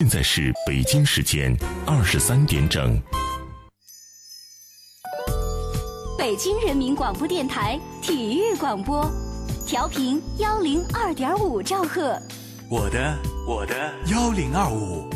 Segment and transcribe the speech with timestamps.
[0.00, 1.52] 现在是北京时间
[1.84, 2.96] 二十三点整。
[6.16, 9.10] 北京人民广播电台体育广播，
[9.66, 12.16] 调频幺零二点五兆赫。
[12.70, 15.10] 我的我的幺零二五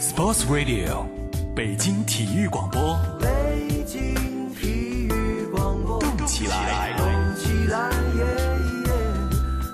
[0.00, 1.04] ，Sports Radio，
[1.54, 2.98] 北京体育广播。
[3.20, 4.14] 北京
[4.54, 7.06] 体育广播，动起来，动
[7.36, 8.24] 起来，耶
[8.86, 8.92] 耶，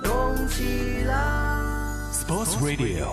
[0.02, 1.14] 动起来。
[2.12, 3.12] Sports Radio，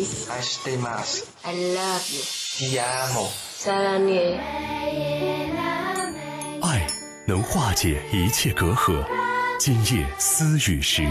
[0.00, 3.28] I stay mas.，I love you，Ti amo.
[3.58, 4.40] 萨拉涅。
[6.62, 6.86] 爱
[7.26, 9.04] 能化解一切隔阂。
[9.58, 11.02] 今夜思雨时，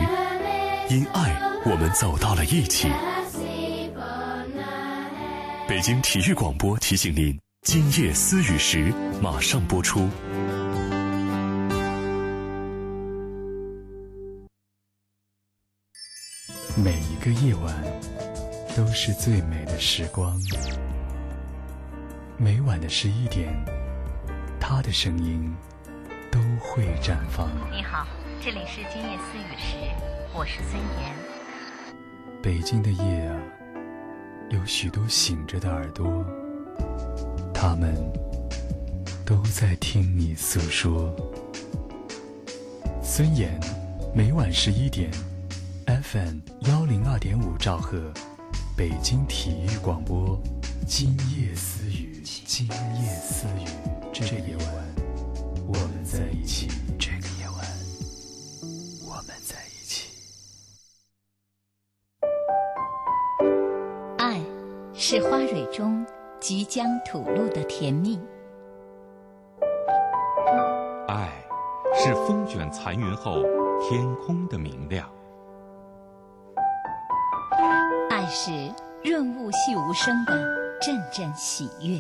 [0.90, 2.90] 因爱我们走到了一起。
[5.68, 10.10] 北京体育广播提醒您：今夜思雨时马上播出。
[16.76, 17.76] 每一个夜晚
[18.76, 20.40] 都是最美的时光。
[22.38, 23.54] 每晚的十一点，
[24.60, 25.54] 他的声音
[26.32, 27.50] 都会绽放。
[27.72, 28.08] 你好，
[28.42, 29.76] 这里是今夜思雨时，
[30.34, 31.14] 我是孙岩。
[32.42, 33.36] 北京的夜啊，
[34.50, 36.26] 有许多醒着的耳朵，
[37.54, 37.94] 他们
[39.26, 41.14] 都在听你诉说。
[43.04, 43.60] 孙岩，
[44.14, 45.12] 每晚十一点
[45.86, 48.14] ，FM 幺零二点五兆赫，
[48.80, 50.40] 北京体育广播，
[50.88, 53.66] 今夜私语，今夜私语，
[54.14, 54.68] 这个夜晚，
[55.68, 56.70] 我们在一起。
[56.98, 57.58] 这个夜晚，
[59.06, 60.08] 我们在一起。
[64.18, 64.40] 爱
[64.94, 66.06] 是花蕊中
[66.40, 68.18] 即将吐露的甜蜜，
[71.10, 71.30] 爱
[71.94, 73.44] 是风卷残云后
[73.82, 75.12] 天空的明亮，
[78.30, 78.52] 是
[79.04, 80.34] 润物细无声的
[80.80, 82.00] 阵阵喜悦，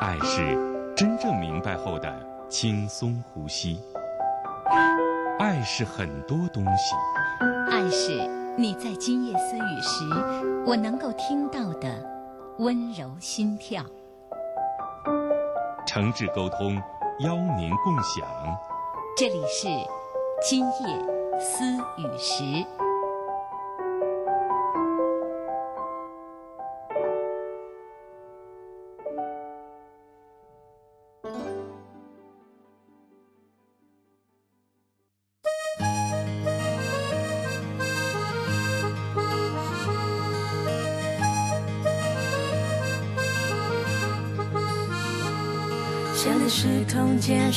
[0.00, 0.56] 爱是
[0.94, 2.08] 真正明白后的
[2.48, 3.80] 轻松呼吸，
[5.40, 6.94] 爱是很多东西。
[7.68, 11.88] 爱是你在今夜思雨时，我能够听到的
[12.58, 13.82] 温柔心跳。
[15.84, 16.80] 诚挚沟通，
[17.20, 18.24] 邀您共享。
[19.16, 19.66] 这里是
[20.48, 21.64] 今夜思
[21.98, 22.85] 雨时。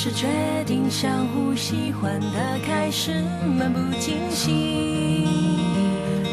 [0.10, 0.28] 是决
[0.66, 3.24] 定相互喜欢的开始，
[3.60, 5.28] 漫不经心，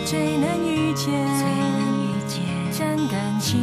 [0.06, 2.40] 最难遇见，最难遇见，
[2.72, 3.60] 真感情。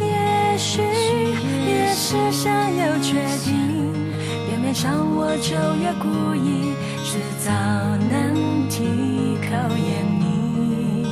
[0.00, 3.92] 也许越是想要确定，
[4.48, 6.72] 表面上我就越故意
[7.04, 7.52] 制造
[8.08, 8.32] 难
[8.70, 11.04] 题考验你。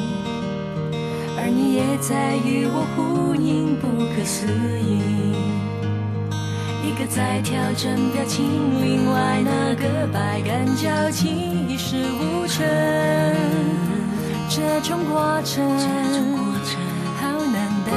[1.36, 4.46] 而你也在与我呼应，不可思
[4.80, 5.13] 议。
[6.94, 8.47] 一个在调整表情，
[8.81, 11.27] 另外那个百感交集，
[11.69, 12.65] 一事无成。
[14.49, 15.69] 这种过程，
[17.16, 17.93] 好难当。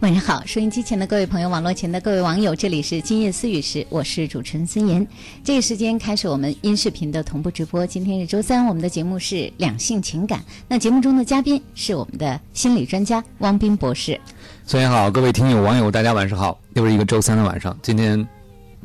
[0.00, 5.08] 晚上好，收音机前的各位朋友，网络前的各位网友，这里是今夜思雨时，我是主持人孙岩。
[5.42, 7.86] 这个时间开始我们音视频的同步直播。
[7.86, 10.44] 今天是周三，我们的节目是两性情感。
[10.68, 14.20] 那节目中的嘉宾是我们的心理专家汪斌博士。
[14.68, 16.60] 孙岩好，各位听友网友，大家晚上好。
[16.74, 18.28] 又是一个周三的晚上，今天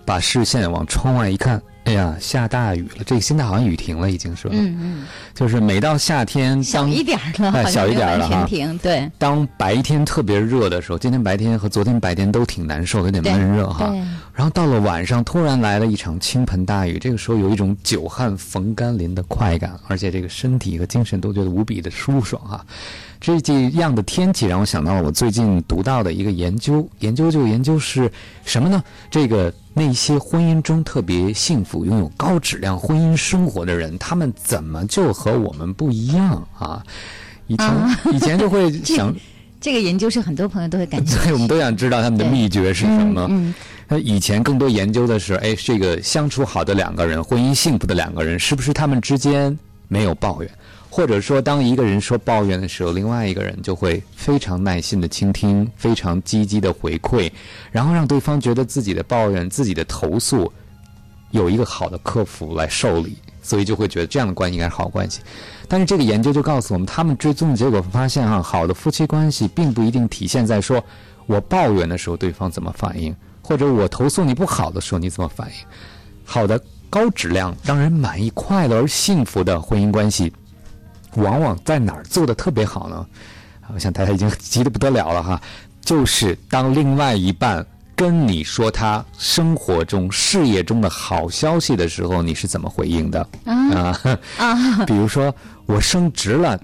[0.05, 3.03] 把视线往窗外一看，哎呀，下大雨了。
[3.05, 4.53] 这个现在好像雨停了，已经是吧？
[4.57, 8.59] 嗯嗯，就是每到夏天，小一点了，哎，小一点了哈没有完全。
[8.69, 9.11] 停，对。
[9.17, 13.93] 当白天特别热的时候，今天白天和昨天白天都挺难受的，有点闷热哈。
[14.33, 22.65] 然后到了晚上，突然来了一场倾盆大雨，这个时候有一种久旱逢甘霖的快感，而且这个身体和精神都觉得无比的舒爽哈。
[23.23, 28.11] 这这样的天气让我想到了我最近读到的一个研究，研究就研究是
[28.43, 28.83] 什么呢？
[29.09, 36.83] 这个那些婚姻中特别幸福、拥有高质量婚姻生活的人，他们怎么就和我们不一样啊？
[37.47, 39.15] 以前、啊 以前就会想，
[39.61, 41.23] 这个研究是很多朋友都会感兴趣。
[41.23, 43.25] 对，我们都想知道他们的秘诀是什么。
[43.29, 43.53] 嗯
[43.87, 50.51] 那以前更多研究的是，哎，这个相处好的两个人，婚姻幸福的两个人，是不是他们之间没有抱怨，
[50.95, 57.31] 或者说，当一个人说抱怨的时候，另外一个人就会非常耐心的倾听，非常积极的回馈，
[57.71, 60.53] 然后让对方觉得自己的抱怨、自己的投诉
[61.31, 65.19] 有一个好的客服来受理，所以就会觉得这样的关系应该是好关系。
[65.67, 70.79] 但是这个研究就告诉我们，他们追踪的结果发现哈、好的夫妻关系并不一定体现在说
[71.25, 75.53] 我抱怨的时候对方怎么反应，或者我投诉你不好的时候你怎么反应。
[76.23, 80.31] 好的高质量、让人满意、快乐而幸福的婚姻关系，
[81.15, 82.95] 往往在哪儿做的特别好呢？
[83.61, 85.41] 啊我想大家已经急得不得了了哈，
[85.81, 87.65] 就是当另外一半
[87.95, 93.27] 跟你说他生活中、事业中的好消息的时候，你是怎么回应的？
[93.45, 93.97] 啊
[94.37, 95.33] 啊， 比如说
[95.65, 96.59] 我升职了，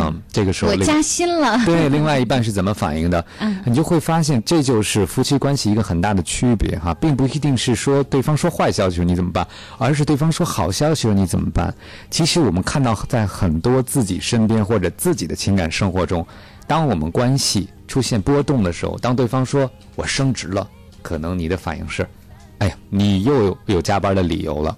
[0.00, 3.24] 嗯，这个时候另我加薪了，对，另外一半是怎么反应的？
[3.40, 9.46] 嗯你就会发现，这就是夫妻关系一个很大的区别哈，并不一定是说对方说坏消息你怎么办，
[9.78, 11.72] 而是对方说好消息你怎么办。
[12.10, 16.26] 其实我们看到，在很多自己身边或者自己的情感生活中，
[16.66, 20.68] 当我们关系出现波动的时候，当对方说我升职了，
[21.02, 22.06] 可能你的反应是，
[22.58, 24.76] 哎呀，你又有有加班的理由了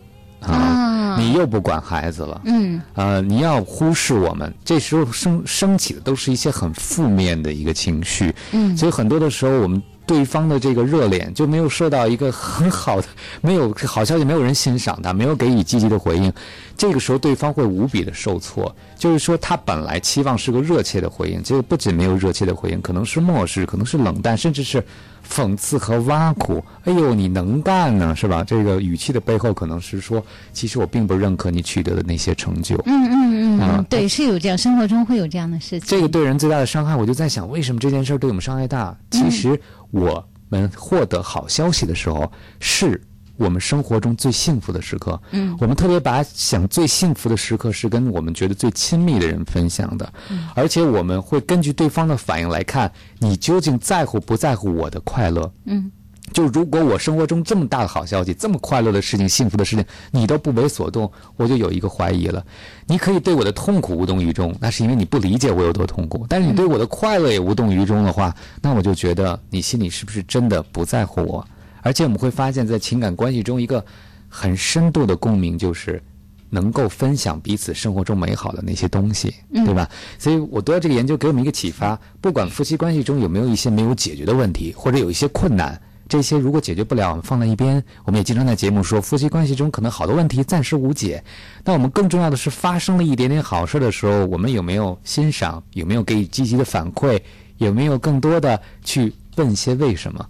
[0.53, 9.83] 啊，你又不管孩子了，嗯呃，你要忽视我们，这时候升升起的都是一些很负面的一个情绪，嗯所以很多的时候我们。
[10.07, 13.09] 对方的这个热脸就没有受到一个很好的，
[13.41, 16.31] 没有好消息，没有人欣赏他，没有给予积极的回应，
[16.77, 18.71] 这个时候对方会无比的受挫。
[18.99, 24.85] 就是说，他本来期望是个热切的回应，结果不仅没有热切的回应，可能是漠视，可能是冷淡，甚至是
[25.29, 26.65] 讽刺和挖苦。
[26.85, 28.45] 哎呦，你能干呢，是吧？
[28.45, 32.77] 这个语气的背后可能是说，其实我并不认可你取得的那些成就。
[32.87, 35.89] 嗯嗯嗯啊嗯，对，是有这样，生活中会有这样的事情。
[35.89, 38.97] 这个对人最大的伤害，我就在想，为什么这件事儿对我们伤害大？
[39.11, 39.59] 其实
[39.91, 42.31] 我们获得好消息的时候，
[42.61, 43.01] 是
[43.37, 45.21] 我们生活中最幸福的时刻。
[45.33, 55.53] 嗯我们特别把想最幸福的时刻是跟我们觉得最亲密的人分享的，嗯而且我们会根据对方的反应来看，你究竟在乎不在乎我的快乐。
[55.65, 55.91] 嗯
[56.33, 62.43] 就如果我生活中这么大的好消息、这么快乐的事情、幸福的事情，你都不为所动，我就有一个怀疑了。
[62.87, 71.47] 你可以对我的痛苦无动于衷，那是因为你不理解我有多痛苦；但是你对我的快乐也无动于衷的话，那我就觉得你心里是不是真的不在乎我？
[71.85, 73.85] 而且我们会发现，在情感关系中，一个
[74.29, 76.03] 很深度的共鸣就是。
[76.51, 79.91] 能够分享彼此生活中美好的那些东西，嗯对吧？
[80.21, 87.83] 所以我读到这个研究给我们一个启发：不管夫妻关系中有没有一些没有解决的问题，或者有一些困难，这些如果解决不了，我们放在一边。
[88.05, 91.25] 我们也经常在节目说，夫妻关系中可能好多问题暂时无解。
[91.65, 95.61] 那我们更重要的是，发生了一点点好事的时候，我们有没有欣赏？
[95.73, 97.21] 有没有给予积极的反馈？
[97.59, 100.25] 有没有更多的去问一些为什么？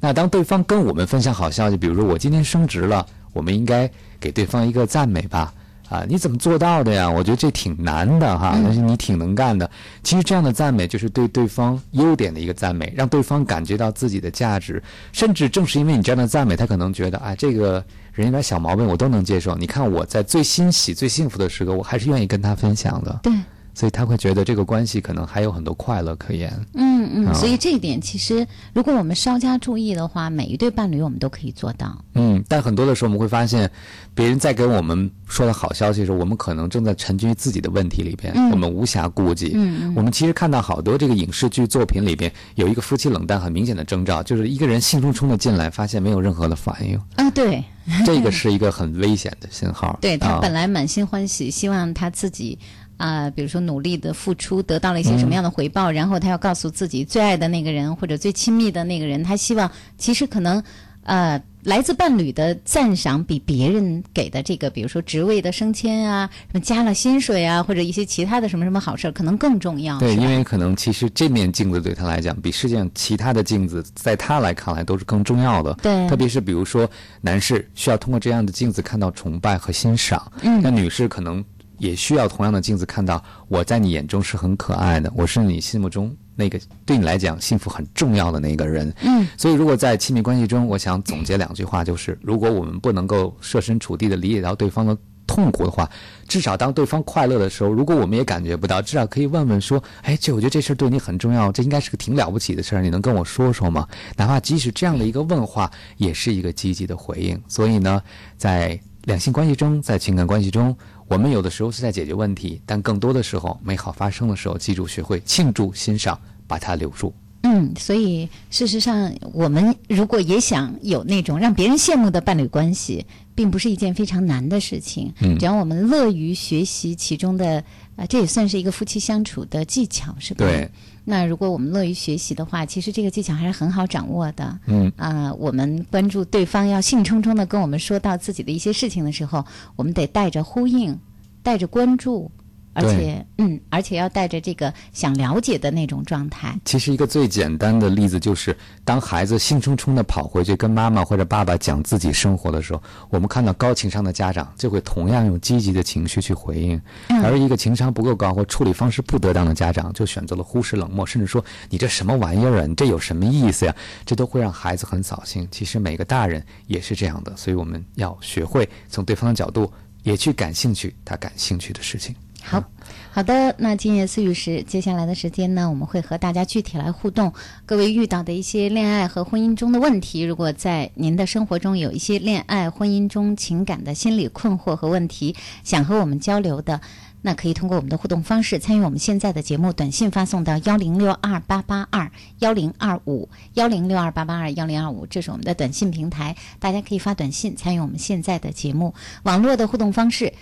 [0.00, 5.52] 那当对方跟我们分享好消息，比如说我今天升职了，我们应该给对方一个赞美吧。
[5.90, 7.10] 啊，你怎么做到的呀？
[7.10, 9.68] 我觉得这挺难的哈，但是你挺能干的。
[10.04, 14.80] 其实这样的赞美就是对对方优点的一个赞美，让对方感觉到自己的价值。
[15.10, 19.56] 甚至正是因为你这样的赞美，他可能觉得，啊，这个人有点小毛病，我都能接受。
[19.56, 23.18] 你看我在最欣喜、最幸福的时刻，我还是愿意跟他分享的。
[23.24, 23.32] 对，
[23.80, 26.52] 所以他会觉得这个关系可能还有很多快乐可言。
[26.74, 32.04] 嗯嗯，啊所以这一点其实，如果我们稍加注意的话，每一对伴侣我们都可以做到。
[32.12, 33.70] 嗯，但很多的时候我们会发现，
[34.14, 39.52] 别人在给我们说的好消息的时候，我们可能正在沉浸于自己的问题里边，嗯我们无暇顾及。
[39.54, 47.64] 嗯嗯我们其实看到好多这个影视剧作品里边有一个夫妻冷淡很明显的征兆，就是一个人兴冲冲的进来，发现没有任何的反应，啊，对，
[48.04, 49.98] 这个是一个很危险的信号。
[50.02, 52.58] 对他啊本来满心欢喜，希望他自己
[53.00, 60.62] 啊、比如说努力的付出得到了一些什么样的回报，然后他要告诉自己最爱的那个人或者最亲密的那个人，他希望其实可能
[61.04, 69.98] 呃来自伴侣的赞赏比别人给的这个，比如说职位的升迁啊，什么加了薪水啊，或者一些其他的什么什么好事儿，可能更重要。
[69.98, 75.72] 对，因为可能其实这面镜子对他来讲，比世界上其他的镜子，在他来看来都是更重要的。
[75.82, 76.86] 对特别是比如说
[77.22, 81.42] 男士需要通过这样的镜子看到崇拜和欣赏，嗯那女士可能
[81.80, 88.94] 也需要同样的镜子看到我在你眼中是很可爱的，我是你心目中那个对你来讲幸福很重要的那个人。
[89.02, 94.96] 嗯，所以如果在亲密关系中，我想总结两句话，就是如果我们不能够设身处地的理解到对方的
[95.26, 95.88] 痛苦的话，
[96.28, 103.86] 至少当对方快乐的时候，如果我们也感觉不到，至少可以问问说，哎，这我觉得这事儿对你很重要，这应该是个挺了不起的事儿，你能跟我说说吗？
[104.16, 107.40] 哪怕即使这样的一个问话，也是一个积极的回应。
[107.48, 108.02] 所以呢，
[108.36, 110.76] 在两性关系中，在情感关系中，
[111.10, 117.12] 我们有的时候是在解决问题，但更多的时候，美好发生的时候，记住学会庆祝、欣赏，把它留住。
[117.42, 125.12] 嗯，所以事实上，我们如果也想有那种让别人羡慕的伴侣关系，并不是一件非常难的事情。
[125.20, 127.64] 嗯只要我们乐于学习其中的，
[127.96, 130.46] 啊、这也算是一个夫妻相处的技巧，是吧？
[130.46, 130.70] 对。
[131.10, 134.56] 那如果我们乐于学习的话，其实这个技巧还是很好掌握的。
[134.66, 140.96] 嗯啊、我们关注对方要兴冲冲的跟我们说到自己的一些事情的时候，我们得带着呼应，
[141.42, 142.30] 带着关注，
[142.72, 146.58] 而且嗯，而且要带着这个想了解的那种状态。
[146.64, 163.74] 其实一个最简单的例子就是，当孩子兴冲冲的跑回去跟妈妈或者爸爸讲自己生活的时候，我们看到高情商的家长就会同样用积极的情绪去回应，嗯而一个情商不够高或处理方式不得当的家长，就选择了忽视、冷漠，甚至说你这什么玩意儿啊，你这有什么意思呀？
[164.06, 165.46] 这都会让孩子很扫兴。
[165.50, 169.70] 其实每个大人也是这样的，所以我们要学会从对方的角度
[170.02, 172.14] 也去感兴趣他感兴趣的事情。
[172.42, 172.64] 好，
[173.12, 177.32] 好的，那今夜思雨时，接下来的时间呢，我们会和大家具体来互动。
[177.66, 186.80] 各位遇到的一些恋爱和婚姻中的问题，如果在您的生活中有一些恋爱、婚姻中情感的心理困惑和问题，想和我们交流的。
[187.22, 198.94] 那可以通过我们的互动方式参与我们现在的节目，短信发送到幺零六二八八二幺零二五幺零六二八八二幺零二五，这是我们的短信平台，大家可以发短信参与我们现在的节目。
[199.24, 200.32] 网络的互动方式。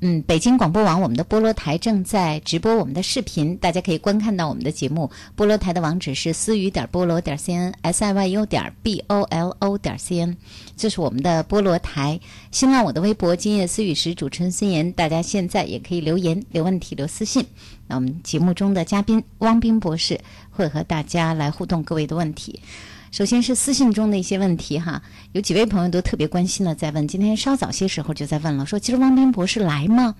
[0.00, 5.10] 嗯，北京广播网我们的菠萝台正在直播我们的视频，大家可以观看到我们的节目。
[5.34, 10.36] 菠萝台的网址是思雨点菠萝点 cn s i y u 点 b o l o 点 cn，
[10.76, 12.20] 这是我们的菠萝台。
[12.50, 17.46] 新浪我的微博今夜思雨时，主持人孙岩，大家现在也可以留言、留问题、留私信。
[17.86, 20.20] 那我们节目中的嘉宾汪斌博士
[20.50, 22.60] 会和大家来互动各位的问题。
[23.14, 30.16] 首先是私信中的一些问题哈，有几位朋友都特别关心的在问，今天稍早些时候就在问了，说其实汪斌博士来吗？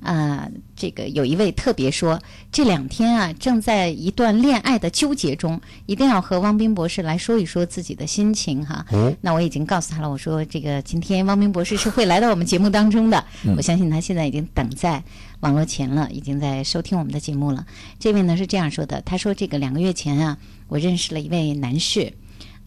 [0.00, 2.20] 啊、这个有一位特别说，
[2.50, 8.84] 这两天啊正在一段恋爱的纠结中，一定要和汪斌博士来说一说自己的心情哈。
[8.90, 15.00] 哦那我已经告诉他了，我说这个今天汪斌博士是会来到我们节目当中的，嗯我相信他现在已经等在
[15.38, 17.64] 网络前了，已经在收听我们的节目了。
[18.00, 22.12] 这位呢是这样说的，他说这个两个月前啊，我认识了一位男士，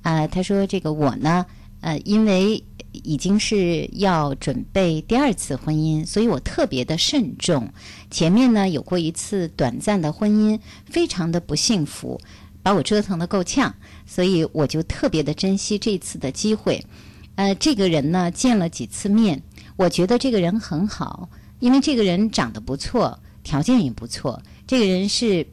[0.05, 1.43] 啊、他说这个我呢，
[1.81, 7.67] 呃，因为已经是要准备第二次婚姻，所以我特别的慎重。
[8.11, 12.21] 前面呢有过一次短暂的婚姻，非常的不幸福，
[12.61, 13.73] 把我折腾的够呛，
[14.05, 16.85] 所以我就特别的珍惜这次的机会。
[17.33, 19.41] 呃，这个人呢见了几次面，
[19.75, 21.27] 我觉得这个人很好，
[21.59, 24.39] 因为这个人长得不错，条件也不错。
[24.67, 25.47] 这个人是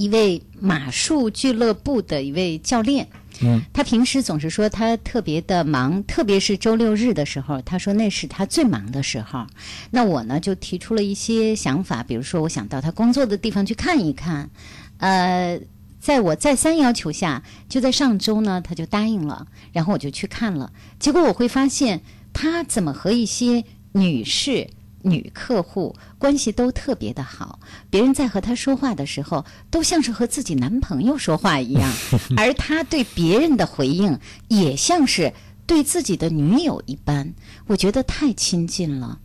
[0.00, 3.06] 一位马术俱乐部的一位教练。
[3.42, 9.46] 嗯，他平时总是说他特别的忙，特别是周六日的时候，他说那是他最忙的时候。
[9.90, 14.50] 那我呢就提出了一些想法，比如说我想到他工作的地方去看一看，
[14.98, 15.60] 呃。
[16.00, 20.72] 在我再三要求下，就在上周呢，他就答应了，然后我就去看了。
[20.98, 22.00] 结果我会发现，
[22.32, 24.70] 他怎么和一些女士、
[25.02, 31.92] 女客户关系都特别的好，别人在和她说话的时候，都像是和自己男朋友说话一样，
[32.36, 35.32] 而他对别人的回应也像是
[35.66, 37.32] 对自己的女友一般，
[37.66, 39.18] 我觉得太亲近了。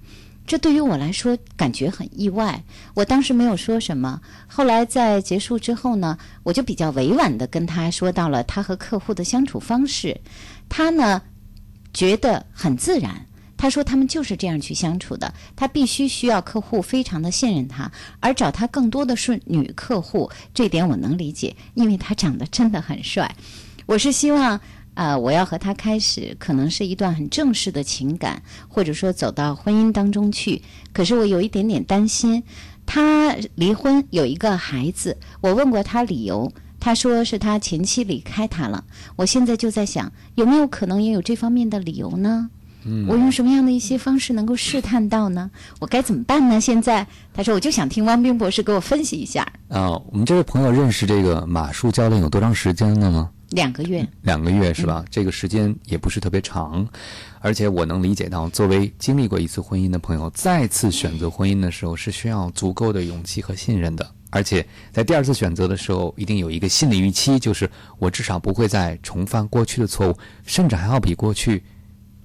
[0.48, 2.64] 这对于我来说感觉很意外，
[2.94, 4.22] 我当时没有说什么。
[4.46, 10.22] 后来在结束之后呢，我就比较委婉的跟他说到了他和客户的相处方式，
[10.70, 11.20] 他呢
[11.96, 13.26] 觉得很自然。
[13.66, 23.36] 他说他们就是这样去相处的，他必须需要客户非常的信任他，而找他更多的是女客户，这点我能理解，因为他长得真的很帅。
[23.88, 24.62] 我是希望。
[24.94, 30.62] 啊、我要和他开始，可能是一段很正式的情感，或者说走到婚姻当中去。
[30.94, 32.42] 可是我有一点点担心，
[32.86, 38.86] 他离婚有一个孩子，我问过他理由，他说是他前妻离开他了。
[39.18, 42.50] 我现在就在想，有没有可能也有这方面的理由呢？
[42.86, 45.50] 嗯我用什么样的一些方式能够试探到呢？
[45.80, 46.62] 我该怎么办呢？
[46.62, 49.42] 现在他说，我就想听汪冰博士给我分析一下。
[49.70, 53.32] 啊、我们这位朋友认识这个马术教练有多长时间了吗？
[53.50, 55.06] 两个月，两个月是吧？
[55.10, 56.86] 这个时间也不是特别长，
[57.40, 64.06] 而且我能理解到，作为经历过一次婚姻的朋友，再次选择婚姻的时候是需要足够的勇气和信任的。
[64.32, 71.64] 而且在第二次选择的时候，一定有一个心理预期，就是我至少不会再重犯过去的错误，甚至还要比过去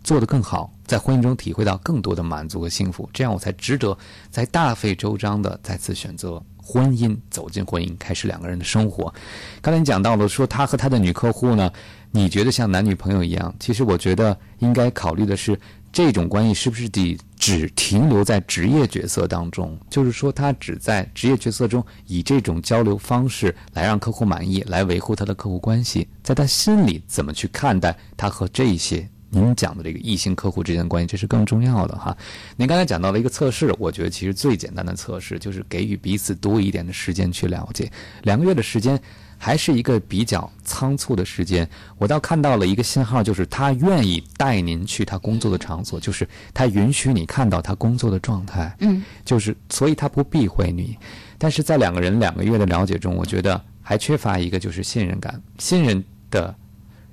[0.03, 3.97] 做得更好，在婚姻中体会到更多的满足和幸福，这样我才值得
[4.31, 9.13] 再大费周章的再次选择婚姻，走进婚姻，开始两个人的生活。
[9.61, 11.71] 刚才你讲到了，说他和他的女客户呢，
[12.11, 13.55] 你觉得像男女朋友一样？
[13.61, 15.59] 其实我觉得应该考虑的是，
[15.93, 32.17] 这种关系是不是得只只停留在职业角色当中，就是说他只在职业角色中以这种交流方式来让客户满意，来维护他的客户关系，在他心里怎么去看待他和这些您讲的这个异性客户之间的关系，这是更重要的哈。
[32.57, 37.91] 您刚才讲到了一个测试，我觉得其实最简单的测试就是给予彼此多一点的时间去了解，
[38.23, 39.01] 两个月的时间。
[39.43, 50.95] 还是一个比较仓促的时间，我倒看到了一个信号，就是他愿意带您去他工作的场所，就是他允许你看到他工作的状态，嗯，就是所以他不避讳你，
[51.39, 56.55] 但是在两个人两个月的了解中，我觉得还缺乏一个就是信任感，信任的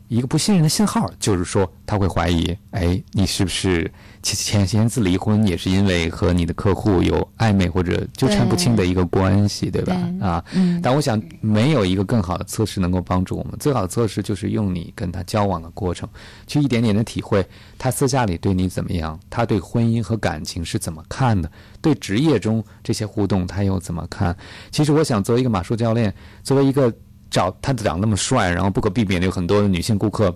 [0.07, 3.91] 一个不信任的信号，就是说他会怀疑，哎，你是不是？
[4.23, 9.95] 前前次离婚也是因为和你的客户有暧昧或者纠缠不清的一个关系，对吧？
[10.19, 10.43] 啊，
[10.83, 13.53] 但我想没有一个更好的测试能够帮助我们。
[13.57, 16.09] 最好的测试就是用你跟他交往的过程，
[16.45, 17.45] 去一点点的体会
[17.77, 21.49] 他私下里对你怎么样，他对婚姻和感情是怎么看的，
[21.79, 24.35] 对职业中这些互动他又怎么看？
[24.71, 26.93] 其实我想作为一个马术教练，作为一个
[27.29, 30.35] 找他长那么帅，然后不可避免的有很多女性顾客。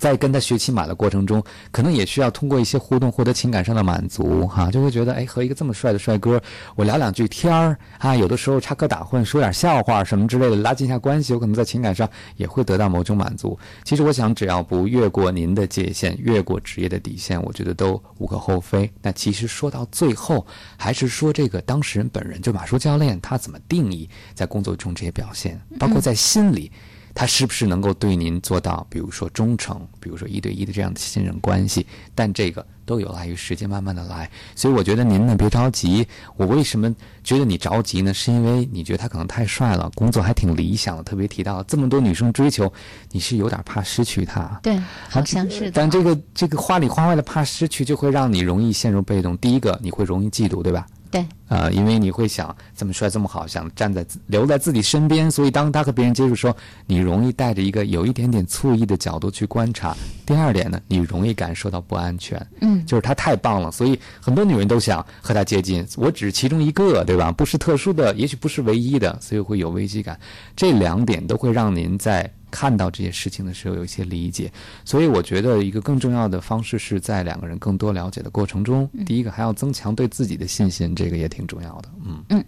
[0.00, 6.40] 在跟他学骑马的过程中，可能也需要通过一些互动获得情感上的满足，哈，就会觉得，哎，和一个这么帅的帅哥，
[6.74, 13.58] 我聊两句天儿，啊，有的时候插科打诨，说点笑话什么之类的，拉近一下关系，有可能在情感上也会得到某种满足。
[13.84, 18.90] 其实我想，只要不越过您的界限，越过职业的底线，我觉得都无可厚非。
[19.02, 20.46] 那其实说到最后，
[20.78, 26.72] 还是说这个当事人本人，就马术教练他怎么定义在工作中这些表现，包括在心里。
[27.14, 31.86] 他是不是能够对您做到，比如说忠诚，比如说一对一的这样的信任关系？
[32.14, 34.30] 但这个都有赖于时间慢慢的来。
[34.54, 36.06] 所以我觉得您呢别着急。
[36.36, 38.14] 我为什么觉得你着急呢？
[38.14, 42.72] 是因为你觉得他可能太帅了，工作还挺理想的，特别提到这么多女生追求，
[43.10, 44.58] 你是有点怕失去他。
[44.62, 45.72] 对，好像是的。
[45.72, 49.36] 但这个这个话里话外的怕失去，就会让你容易陷入被动。
[49.38, 50.86] 第一个，你会容易嫉妒，对吧？
[51.10, 59.96] 对，呃，因为你会想这么帅这么好，想站在留在自己身边，所以当他和别人接触时候，你容易带着一个有一点点醋意的角度去观察。
[60.24, 65.84] 第二点呢，你容易感受到不安全，嗯，就是他太棒了，所以很多女人都想和他接近。
[65.96, 67.32] 我只是其中一个，对吧？
[67.32, 70.16] 不是特殊的，也许不是唯一的，所以会有危机感。
[70.54, 72.32] 这两点都会让您在。
[72.50, 74.52] 看到这些事情的时候，有一些理解，
[74.84, 81.88] 所以我觉得一个更重要的方式是在两个人更多了解的过程中，第一个还要增强对自己的信心，这个也挺重要的。
[82.04, 82.44] 嗯嗯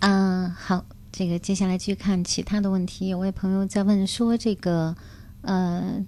[0.00, 3.08] 嗯，好，这个接下来去看其他的问题。
[3.08, 4.96] 有位朋友在问说，这个
[5.42, 6.04] 呃，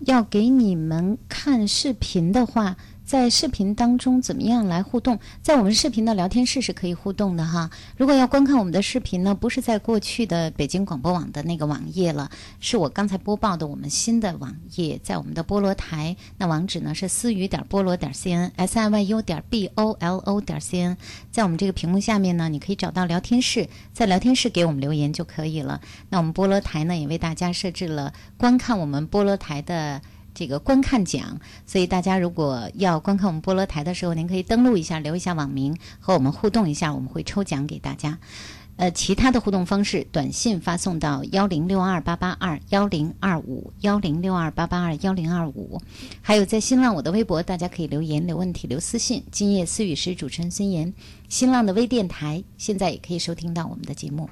[0.00, 2.76] 要给你们看视频的话。
[3.08, 5.18] 在视频当中怎么样来互动？
[5.40, 7.70] 在我们视频的聊天室是可以互动的哈。
[7.96, 16.14] 如果要观看我们的视频呢，不是在过去的北京广播网的那个网页了，是我刚才播报的我们新的网页，在我们的菠萝台。
[16.36, 20.94] 那网址呢是思雨点菠萝点 cn s i y u 点 b o l o 点 c n。
[21.30, 25.80] 在我们这个屏幕下面呢，你可以找到聊天室，在聊天室给我们留言就可以了。
[26.10, 30.02] 那我们菠萝台呢，也为大家设置了观看我们菠萝台的。
[30.38, 38.16] 这个观看奖，所以大家如果要观看我们菠萝台的时候，您可以登录一下，留一下网名，和我们互动一下，我们会抽奖给大家。
[38.76, 45.80] 呃，其他的互动方式，短信发送到幺零六二八八二幺零二五幺零六二八八二幺零二五，
[46.22, 49.24] 还有在新浪我的微博，大家可以留言、留问题、留私信。
[49.32, 50.94] 今夜思语时，主持人孙岩，
[51.28, 54.30] 新浪的微电台现在也可以收听到我们的节目。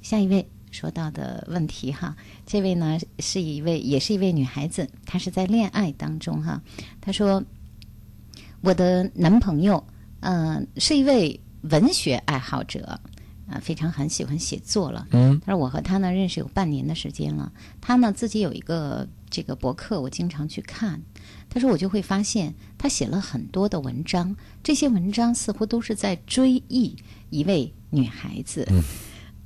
[0.00, 0.55] 下一位。
[0.76, 6.60] 说到的问题哈，这位呢是一位，也是一位女孩子，她是在恋爱当中哈。
[7.00, 7.42] 她说
[8.60, 9.82] ：“我的男朋友，
[10.20, 13.00] 嗯，是一位文学爱好者，
[13.48, 15.08] 啊，非常很喜欢写作了。
[15.12, 17.50] 嗯，他说我和他呢认识有半年的时间了。
[17.80, 21.00] 他呢自己有一个这个博客，我经常去看。
[21.48, 26.94] 他说我就会发现他写了很多的文章，这些文章似乎都是在追忆
[27.30, 28.68] 一位女孩子。”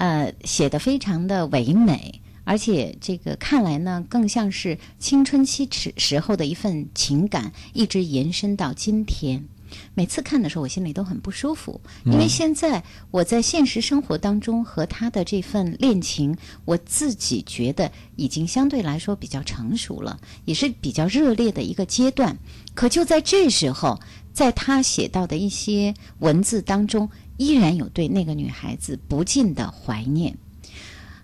[0.00, 9.44] 呃，写的非常的唯美，而且这个看来呢，更像是青春期时时候的一份情感，一直延伸到今天。
[9.92, 16.34] 每次看的时候，我心里都很不舒服，因为现在我在现实生活当中和他的这份恋情，
[16.64, 22.38] 我自己觉得已经相对来说比较成熟了，也是比较热烈的一个阶段。
[22.74, 24.00] 可就在这时候，
[24.32, 27.10] 在他写到的一些文字当中。
[27.40, 30.37] 依然有对那个女孩子不尽的怀念。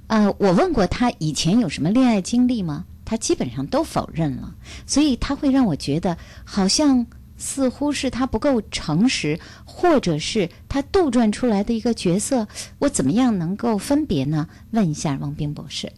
[0.06, 2.86] 呃，我问过他以前有什么恋爱经历吗？
[3.04, 4.54] 他基本上都否认了。
[4.86, 12.48] 所以他会让我觉得，好像似乎是他不够诚实，或者是他杜撰出来的一个角色。
[12.78, 14.48] 我怎么样能够分别呢？
[14.70, 15.92] 问一下王冰博士。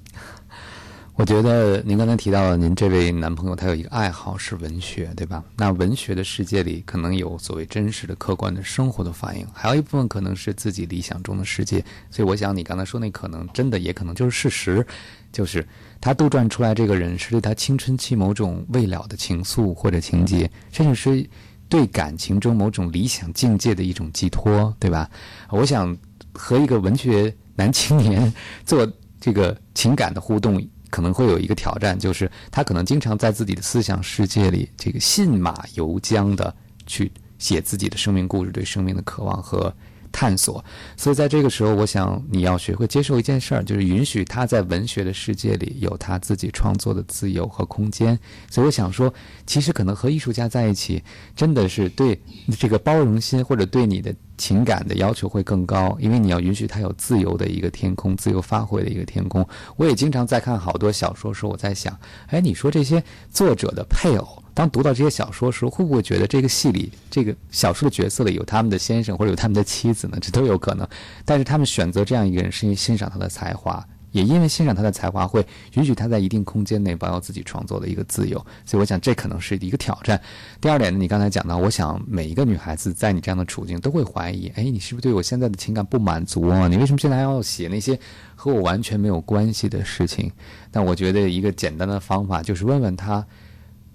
[1.19, 5.43] 我觉得您刚才提到，您这位男朋友他有一个爱好是文学，对吧？
[5.57, 11.85] 那文学的世界里可能有所谓真实的、客观的生活的反应，还有一部分可能是自己理想中的世界。
[12.09, 14.87] 所以，我想你刚才说那可能真的也可能就是事实，
[15.33, 15.67] 就是
[16.01, 21.29] 他杜撰出来这个人是对他青春期某种未了的情愫或者情节，甚至是
[21.69, 25.11] 对感情中某种理想境界的一种寄托，对吧？
[25.51, 25.99] 我想
[26.33, 28.33] 和一个文学男青年
[28.65, 28.89] 做
[29.21, 30.65] 这个情感的互动。
[30.91, 36.55] 可能会有一个挑战，就是他可能经常在自己的思想世界里，这个信马由缰的
[36.87, 39.73] 去写自己的生命故事，对生命的渴望和
[40.19, 40.65] 探索。
[40.97, 48.19] 所以在这个时候，我想你要学会接受一件事儿，就是允许他在文学的世界里有他自己创作的自由和空间。
[48.51, 49.15] 所以我想说，
[49.47, 51.01] 其实可能和艺术家在一起，
[51.37, 52.21] 真的是对
[52.59, 54.13] 这个包容心或者对你的。
[54.39, 59.45] 情感的要求会更高，因为你要允许他有自由的一个天空，自由发挥的一个天空。
[59.77, 63.03] 我也经常在看好多小说时，候，我在想，哎，你说这些
[63.33, 70.19] 作者的配偶，当读到这些小说时，会不会觉得这个戏里这个小说的角色里有他们的先生或者有他们的妻子呢？
[70.21, 70.85] 这都有可能。
[71.25, 73.87] 但是他们选择这样一个人，是因为欣赏他的才华。
[74.11, 80.21] 也因为欣赏他的才华，会允许他在一定空间内保有自己创作的一个自由，所以我想这可能是一个挑战。
[80.61, 86.67] 第二点呢，你刚才讲到，我想每一个女孩子在你这样的处境都会怀疑：哎，你是不是对我现在的情感不满足啊？
[86.67, 87.97] 你为什么现在还要写那些
[88.35, 90.33] 和我完全没有关系的事情？
[90.73, 93.25] 但我觉得一个简单的方法就是问问他，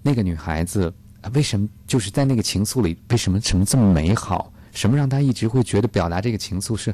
[0.04, 0.94] 那个女孩子
[1.34, 4.54] 为什么就是在那个情愫里，为什么什么这么美好？
[4.72, 6.94] 什么让她一直会觉得表达这个情愫是？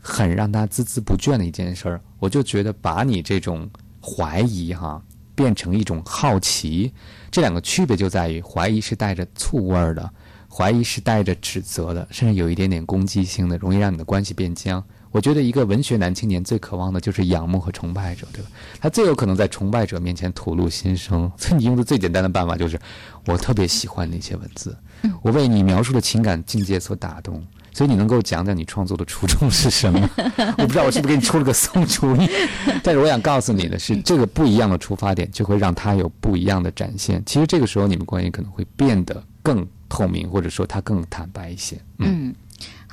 [0.00, 3.68] 很让她孜孜不倦的一件事儿，我就觉得把你这种
[4.00, 5.02] 怀疑哈
[5.34, 6.92] 变成一种好奇，
[7.32, 10.10] 这两个区别就在于怀疑是带着醋味儿的，
[10.48, 14.82] 怀疑是带着指责的，甚至有一点点攻击性的，容易让你的关系变僵。
[15.10, 18.50] 我觉得一个文学男青年最渴望的就是仰慕和崇拜者，对吧？
[18.80, 21.30] 他最有可能在崇拜者面前吐露心声。
[21.36, 22.78] 所 以你用的最简单的办法就是，
[23.26, 24.76] 我特别喜欢那些文字，
[25.22, 27.42] 我为你描述的情感境界所打动。
[27.70, 30.10] 所以你能够讲讲你创作的初衷是什么？
[30.58, 32.28] 我不知道我是不是给你出了个馊主意，
[32.82, 37.22] 但是我想告诉你的是，这个不一样的出发点就会让他有不一样的展现。
[37.24, 41.78] 其实这个时候你们关系可能会变得更透明，或者说他更坦白一些。
[41.98, 42.34] 嗯，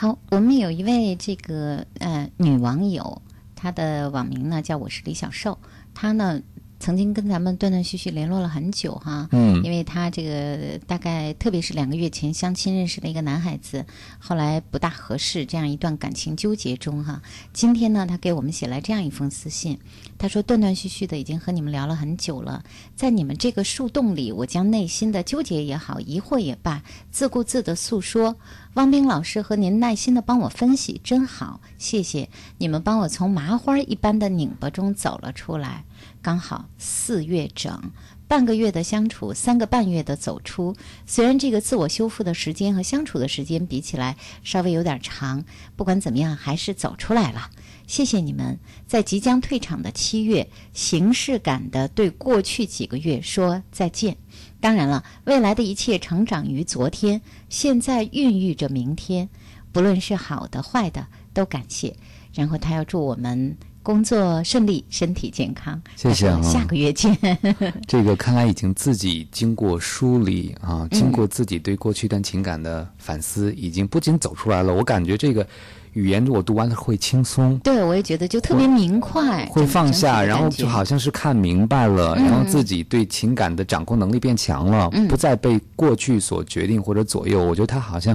[0.05, 3.23] 好，我们有一位这个呃女网友，
[3.55, 5.57] 她的网名呢叫我是李小寿，
[5.95, 6.39] 她呢。
[6.77, 13.83] 曾经跟咱们断断续续联络了很久哈，嗯，因为她这个大概特别是两个月前相亲认识了一个男孩子，
[14.19, 17.21] 后来不大合适，这样一段感情纠结中哈。
[17.53, 19.79] 今天呢，她给我们写来这样一封私信，
[20.17, 22.61] 她说断断续续的已经和你们聊了很久了，
[22.93, 28.35] 在你们这个树洞里，我将内心的纠结也好，疑惑也罢，自顾自的诉说。
[28.75, 35.85] 汪冰老师和您耐心的帮我分析，真好，谢谢你们帮我从麻花一般的拧巴中走了出来。
[36.21, 37.91] 刚好四月整，
[38.27, 40.75] 半个月的相处，三个半月的走出。
[41.05, 45.45] 虽然这个自我修复的时间和相处的时间比起来稍微有点长，
[45.77, 47.49] 不管怎么样，还是走出来了。
[47.87, 54.17] 谢谢你们，在即将退场的七月，形式感的对过去几个月说再见。
[54.59, 59.29] 当然了，未来的一切成长于昨天，现在孕育着明天。
[59.71, 61.95] 不论是好的坏的，都感谢。
[62.33, 63.55] 然后他要祝我们。
[63.83, 65.79] 工作顺利，身体健康。
[65.95, 67.15] 谢谢啊，下个月见。
[67.85, 74.73] 这个看来已经自己经过梳理啊，经过自己对过去一段情感的反思，已经不仅走出来了。
[74.73, 75.47] 我感觉这个。
[75.95, 87.41] 语言我读完了会轻松，对我也觉得就特别明快，会放下，然后就好像是看明白了，然后自己对情感的掌控能力变强了，不再被过去所决定或者左右。
[87.41, 88.13] 我觉得他好像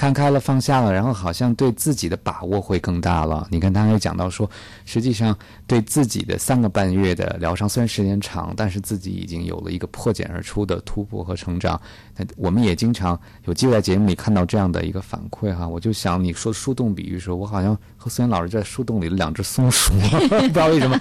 [0.00, 3.46] 看开了，放下了，然后好像对自己的把握会更大了。
[3.50, 4.50] 你看，他还讲到说，
[4.86, 5.36] 实际上
[5.66, 11.78] 对自己的三个半月的疗伤，虽然时间长，但是自己已经有了一个破茧而出的突破和成长。
[12.16, 19.92] 那我们也经常有机会在节目里看到这样的一个反馈哈，我就想你说树洞比喻说，我好像和孙岩老师在树洞里的两只松鼠，
[20.30, 20.98] 不知道为什么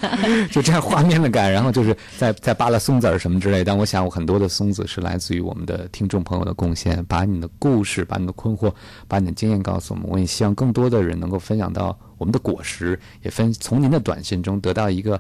[0.52, 3.64] 就这样画面的感，然后就是在在扒拉松子儿什么之类。
[3.64, 8.70] 但我想，我很多的松子是来自于我们的听众朋友的贡献，把你的故事、把你的困惑、
[9.08, 10.10] 把你的经验告诉我们。
[10.10, 15.18] 我也希望更多的人能够分享到我们的果实，也分从您的短信中得到一个。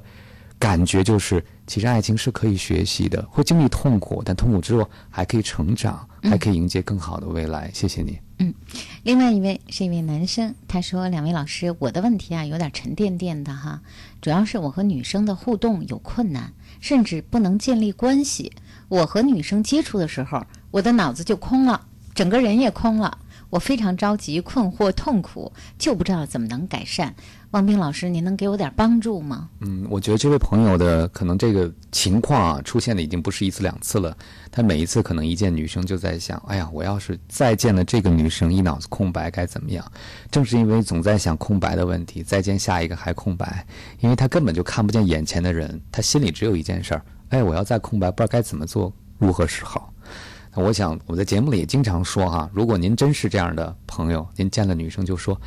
[0.60, 7.72] 感觉就是，其实爱情是可以学习的，会经历痛苦，但痛苦之后还可以成长，还可以迎接更好的未来。
[7.74, 8.20] 谢谢你。
[8.42, 8.54] 嗯，
[9.04, 13.82] 另外一位是一位男生，他说：“两位老师，我的问题啊有点沉甸甸的哈，
[14.22, 18.54] 主要是我和女生的互动有困难，甚至不能建立关系。
[18.88, 23.18] 我和女生接触的时候，我的脑子就空了，整个人也空了。”
[23.50, 27.14] 我非常着急、困惑、痛苦，就不知道怎么能改善。
[27.52, 29.50] 汪冰老师，您能给我点帮助吗？
[29.62, 34.16] 嗯，我觉得这位朋友的可能这个情况啊，出现的已经不是一次两次了。
[34.52, 39.84] 他每一次可能一见女生就在想，哎呀，我要是再见了这个女生，一脑子空白该怎么样？
[40.30, 43.66] 正是因为总在想空白的问题，再见下一个还空白，
[44.00, 49.92] 因为他根本就看不见眼前的人，他心里只有一件事儿，哎，我要再空白，不知道该怎么做，如何是好？
[50.56, 55.40] 我想我在节目里也经常说哈，如果您真是这样的朋友，您见了女生就说。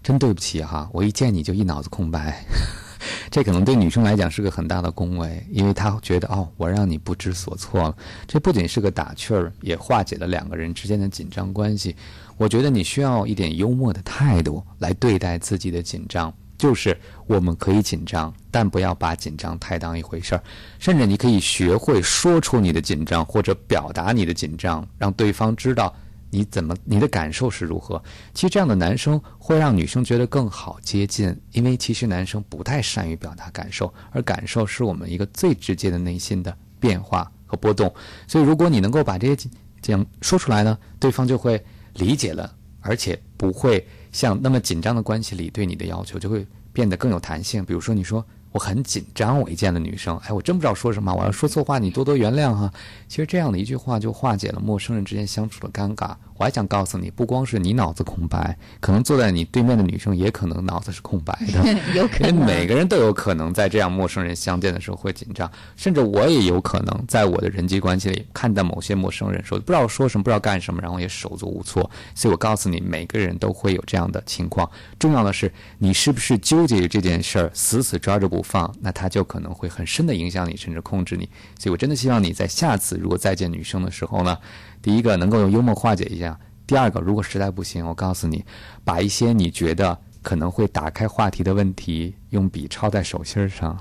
[0.00, 2.42] 真对不起哈，我一见你就一脑子空白，
[3.30, 7.96] 这可能对女生来讲是个很大的恭维，因为她觉得哦，我让你不知所措了。
[8.26, 11.94] 这不仅是个打趣儿，也化解了两个人之间的紧张关系。
[12.36, 20.42] 我觉得你需要一点幽默的态度来对待自己的紧张，就是我们可以紧张，但不要把紧张太当一回事儿，
[20.78, 25.94] 甚至你可以学会说出你的紧张，或者表达你的紧张，让对方知道。
[26.30, 26.76] 你怎么？
[26.84, 28.02] 你的感受是如何？
[28.34, 37.90] 其实这样的男生会让女生觉得更好接近，因为其实男生不太善于表达感受，而感受是我们一个最直接的内心的变化和波动。
[38.26, 39.48] 所以，如果你能够把这些
[39.80, 47.64] 讲说出来呢，对方就会理解了，而且不会像那么紧张的关系里对你的要求就会变得更有弹性。
[47.64, 48.24] 比如说，你说。
[48.50, 52.72] 我很紧张，我一见了女生，哎，我真不知道说什么，我要说错话，你多多原谅哈。
[53.06, 56.16] 其实这样的一句话就化解了陌生人之间相处的尴尬。
[56.38, 62.30] 我还想告诉你，不光是你脑子空白，可能坐在你对面的女生也可能脑子是空白的， 有可能。
[62.30, 71.90] 因为每个人都有可能在这样陌生人相见的时候会紧张，甚至我也有可能在我的人际关系里看到某些陌生人说不知道说什么，不知道干什么，然后也手足无措。
[72.14, 74.70] 所以我告诉你，每个人都会有这样的情况。
[74.96, 81.28] 重要的是你是不是纠结于这件事儿，死死抓着不放，那他就可能会很深的影响你，甚至控制你。
[81.58, 84.38] 所以我真的希望你在下次如果再见女生的时候呢。
[84.80, 86.27] 第一个能够用幽默化解一下，
[86.68, 88.44] 第二个如果实在不行，我告诉你，
[88.84, 92.14] 把一些你觉得可能会打开话题的问题。
[92.30, 93.76] 用笔抄在手心上，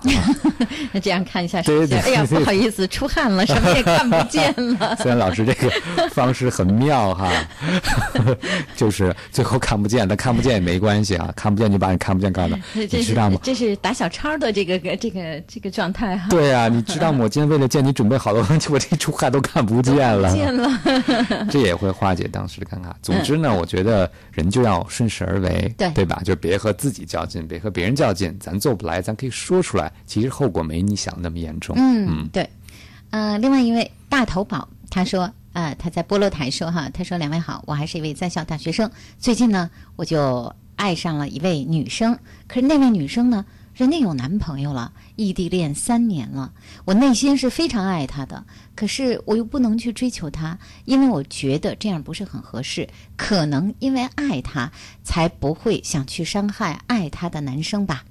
[0.92, 1.98] 那 这样看一下手心。
[1.98, 4.96] 哎呀，不好意思，出汗了，什么也看不见了。
[5.02, 5.70] 虽然老师这个
[6.12, 7.32] 方式很妙哈，
[8.76, 13.40] 就是最后看不见，但看不见也没关系啊，看不见就把你看不见告诉你知道吗？
[13.44, 16.28] 这是打小抄的这个这个这个状态哈。
[16.30, 17.20] 对啊，你知道吗？
[17.24, 20.32] 我今天为了见你准备好多东西，我这出汗都看不见了。
[20.32, 20.70] 见了，
[21.52, 22.92] 这也会化解当时的尴尬。
[23.02, 26.22] 总之呢，我觉得人就要顺势而为，对对吧？
[26.24, 28.37] 就别和自己较劲，别和别人较劲。
[28.40, 29.92] 咱做不来，咱可以说出来。
[30.06, 31.76] 其实后果没你想那么严重。
[31.78, 32.50] 嗯，对。
[33.10, 38.92] 呃，另外一位大头宝他说，呃，他在菠萝台说哈，他说两位好，我还是一位在校大学生。
[39.18, 46.52] 最近呢，我就爱上了一位女生，可是那位女生呢，人家有男朋友了，异地恋三年了。
[46.84, 48.44] 我内心是非常爱她的，
[48.76, 52.90] 可是我又不能去追求她，因为我觉得这样不是很合适。
[53.16, 54.72] 可能因为爱她，
[55.04, 58.04] 才不会想去伤害爱她的男生吧。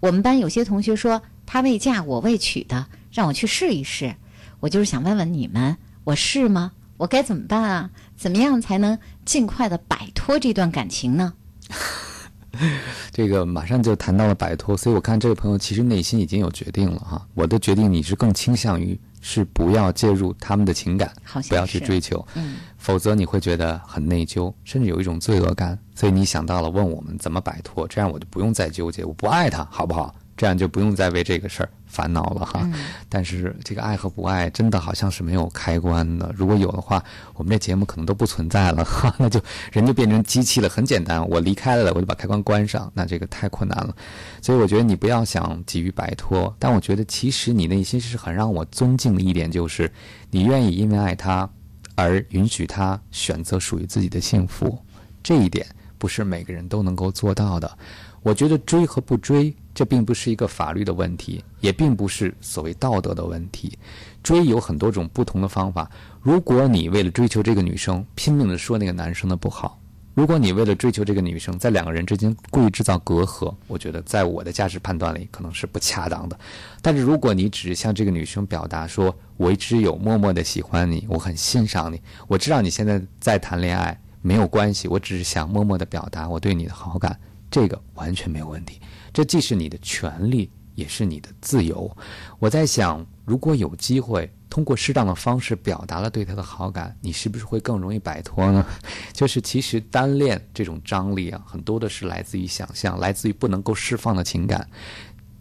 [0.00, 4.14] 我们班有些同学说他未嫁我未娶的，让我去试一试。
[4.60, 6.72] 我就是想问问你们，我是吗？
[6.96, 7.90] 我该怎么办啊？
[8.16, 11.32] 怎么样才能尽快的摆脱这段感情呢？
[13.12, 17.24] 这个马上就谈到了摆脱，所以我看这位朋友其实内心已经有决定了哈。
[17.34, 21.12] 我的决定你是更倾向于是不要介入他们的情感，
[21.48, 25.78] 不要去追求，嗯，否则你会觉得很内疚，甚至有一种罪恶感。
[25.98, 30.14] 所以你想到了问我们怎么摆脱，这样我就不用再纠结，我不爱他，好不好？
[30.36, 32.64] 这样就不用再为这个事儿烦恼了哈。
[33.08, 37.02] 但是这个爱和不爱真的好像是没有开关的，如果有的话，
[37.34, 39.12] 我们这节目可能都不存在了哈。
[39.18, 39.40] 那就
[39.72, 43.92] 人就变成机器了，很简单，我离开了，我就把开关关上，那这个太困难了。
[44.40, 49.90] 所以我觉得你不要想急于摆脱，但我觉得其实你内心是很让我尊敬的一点，就是
[50.30, 51.50] 你愿意因为爱他
[51.96, 54.78] 而允许他选择属于自己的幸福，
[55.20, 55.66] 这一点
[55.98, 57.78] 不是每个人都能够做到的。
[58.22, 63.78] 我觉得追和不追，这并不是一个法律的问题，也并不是所谓道德的问题。
[64.22, 65.88] 追有很多种不同的方法。
[66.20, 69.78] 如果你为了追求这个女生，拼命的说那个男生的不好；
[70.14, 76.38] 如果你为了追求这个女生，在两个人之间故意制造隔阂，我觉得在我的价值判断里可能是不恰当的。
[76.82, 87.18] 但是如果你只是向这个女生表达说，我一直有默默的喜欢你，我很欣赏你，我知道你现在在谈恋爱没有关系，我只是想默默的表达我对你的好感。
[87.50, 88.78] 这个完全没有问题，
[89.10, 91.90] 这既是你的权利，也是你的自由。
[92.38, 98.66] 我在想，如果有机会通过适当的方式表达了对他的好感，你是不是会更容易摆脱呢？
[99.14, 104.68] 就是其实单恋这种张力啊，很多的是来自于想象，来自于不能够释放的情感。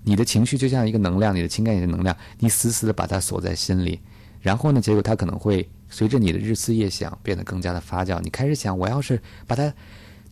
[0.01, 3.99] 你的情绪就像一个能量，你的情感也是能量，你死死的把它锁在心里，
[4.39, 9.73] 然后呢，结果它可能会随着你的日思夜想变得更加的发酵，你开始想，我要是把它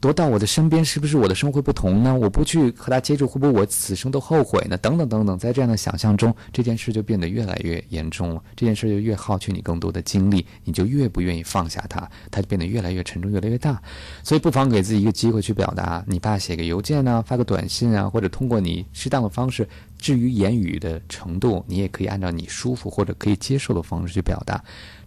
[0.01, 2.13] 夺到我的身边，是不是我的生活会不同呢？
[2.13, 4.77] 我不去和他接触，会不会我此生都后悔呢？
[4.77, 8.43] 等等等等，在这样的想象中，这件事就变得越来越严重了。
[8.55, 13.81] 这件事就越耗去你更多的精力，你就越不愿意放下它，它就变得越来越沉重，越来越大。
[14.21, 16.03] 所以，不妨给自己一个机会去表达。
[16.05, 19.67] 你爸写个邮件呢、发个短信啊，或者通过你适当的方式。
[19.97, 24.63] 至于言语的程度，你也可以按照你舒服或者可以接受的方式去表达，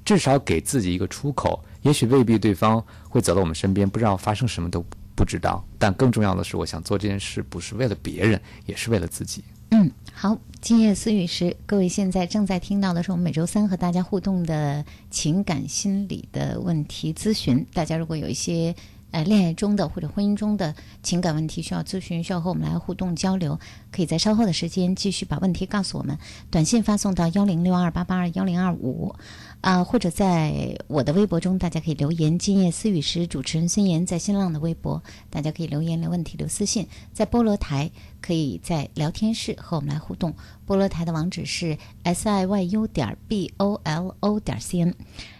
[0.08, 1.62] 至少给自己一个出口。
[1.82, 4.82] 也许未必对方会走到我们身边，不知道发生什么都
[5.14, 5.62] 不知道。
[5.78, 9.44] 但更重要的是，我想做这件事不是为了别人，也是为了自己。
[9.70, 17.66] 嗯，好，今夜思雨时，各位现在正在听到的是我们每周三和大家互动的情感心理的问题咨询。
[17.74, 18.74] 大家如果有一些。
[19.10, 23.58] 呃，恋爱中的或者婚姻中的情感问题需要咨询，需要和我们来互动交流，
[23.90, 26.18] 可以在稍后的时间继续把问题告诉我们，
[26.50, 29.14] 短信发送到幺零六二八八二幺零二五，
[29.62, 32.38] 啊，或者在我的微博中，大家可以留言。
[32.38, 37.90] 今夜思雨时，主持人孙岩在新浪的微博，大家可以留言留问题留私信，在菠萝台
[38.20, 40.34] 可以在聊天室和我们来互动。
[40.66, 44.94] 菠萝台的网址是 s i y u 点 b o l o 点 c n。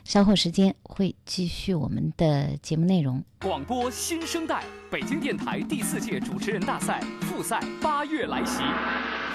[0.04, 3.22] 稍后时间会继续我们的节目内容。
[3.40, 8.64] 广播新生代，北京电台第四届主持人大赛复赛八月来袭，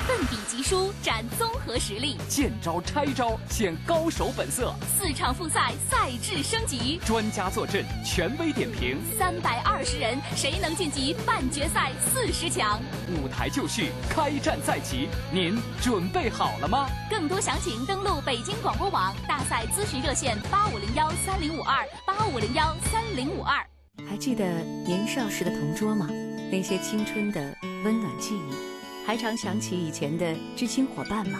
[0.05, 4.75] 奋笔疾书，展综合实力，见招拆招，显高手本色。
[4.97, 8.99] 四场复赛，赛制升级，专家坐镇，权威点评。
[9.17, 12.81] 三百二十人，谁能晋级半决赛四十强？
[13.07, 16.89] 舞台就绪，开战在即，您准备好了吗？
[17.09, 23.65] 更多详情登录北京广播网大赛咨询热线八五零幺三零五二八五零幺三零五二。
[24.01, 24.43] 还记得
[24.87, 26.07] 年少时的同桌吗？
[26.51, 31.39] 那些青春的温暖记忆，还常想起以前的知青伙伴吗？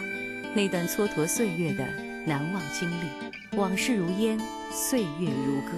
[0.56, 1.84] 那段蹉跎岁月的
[2.28, 4.40] 难忘经历，往事如烟，
[4.72, 5.72] 岁月如歌，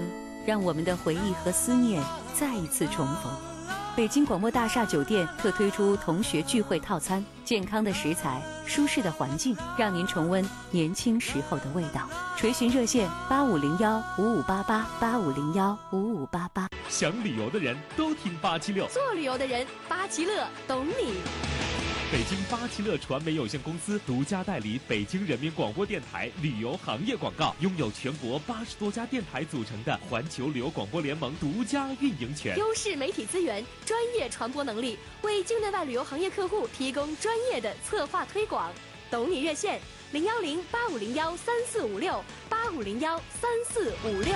[0.46, 3.55] 让我们的回忆和思念再一次重逢。
[3.96, 12.02] 北京广播大厦酒店特推出同学聚会套餐，健康的食材，舒适的环境，让您重温年轻时候的味道。
[12.36, 16.68] 垂询热线八五零幺五五八八八五零幺五五八八。
[16.90, 21.85] 想旅游的人都听八七六，做旅游的人八七乐懂你。
[22.16, 38.72] 北京八七乐传媒有限公司独家代理北京人民广播电台旅游行业广告，拥有全国八十多家电台组成的环球旅游广播联盟独家运营权，优势媒体资源，专业传播能力，为境内外旅游行业客户提供专业的策划推广。
[39.12, 39.82] 懂你热线
[40.14, 44.34] 零幺零八五零幺三四五六八五零幺三四五六。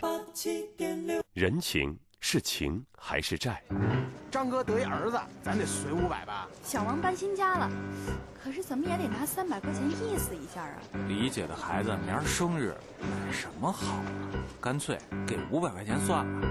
[0.00, 3.62] 八七点六，人情是情还是债？
[4.30, 6.48] 张哥得一儿子，咱得随五百吧。
[6.62, 7.70] 小王搬新家了，
[8.42, 10.80] 可是怎么也得拿三百块钱意思一下啊。
[11.06, 14.04] 李姐的孩子明儿生日，买什么好啊？
[14.58, 16.48] 干脆给五百块钱算了。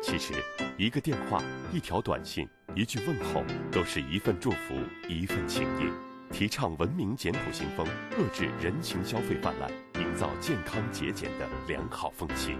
[0.00, 0.32] 其实，
[0.78, 4.74] 一个电话、一条短信、一句问候，都是一份祝福，
[5.08, 5.90] 一份情谊。
[6.32, 7.84] 提倡文明简朴行风，
[8.16, 9.68] 遏制人情消费泛滥，
[10.00, 12.56] 营造健康节俭的良好风气。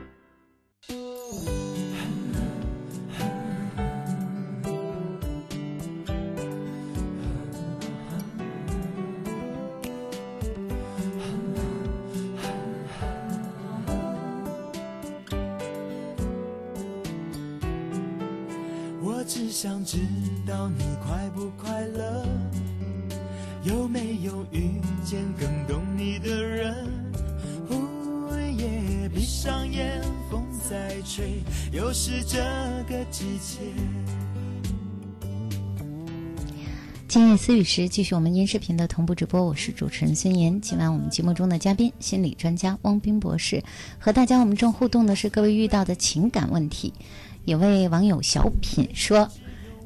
[19.00, 19.98] 我只想知
[20.46, 22.24] 道你快不快乐，
[23.64, 26.74] 有没有遇见更懂你的人？
[27.68, 30.00] 午夜闭上眼，
[30.68, 32.36] 在吹，又是这
[32.86, 33.56] 个季节。
[37.08, 39.42] 今夜思雨时，继续我们音视频的同步直播。
[39.42, 40.60] 我是主持人孙岩。
[40.60, 43.64] 今晚我们节目中的嘉宾，心理专家汪斌博士，
[43.98, 46.92] 和大家我们正互动的是各位遇到的情感问题。
[47.46, 49.26] 有位网友小品说，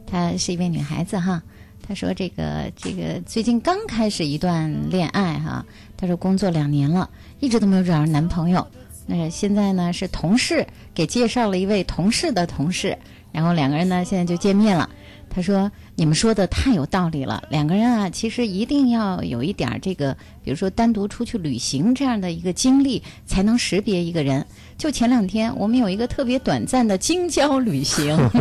[0.04, 1.40] 她是一位女孩子哈，
[1.80, 5.64] 她说这个这个最近刚开始一段恋爱哈，
[5.96, 8.66] 她说工作两年了，一直都没有找着男朋友。
[9.06, 12.98] 那现在呢是同事给介绍了一位同事的同事，
[13.32, 14.88] 然后两个人呢现在就见面了。
[15.28, 24.44] 他说：“你们说的太有道理了，两个人啊，其实一定要有一点儿这个，比如说单独出去旅行这样的一个经历，才能识别一个人。
[24.78, 28.16] 就前两天我们有一个特别短暂的京郊旅行，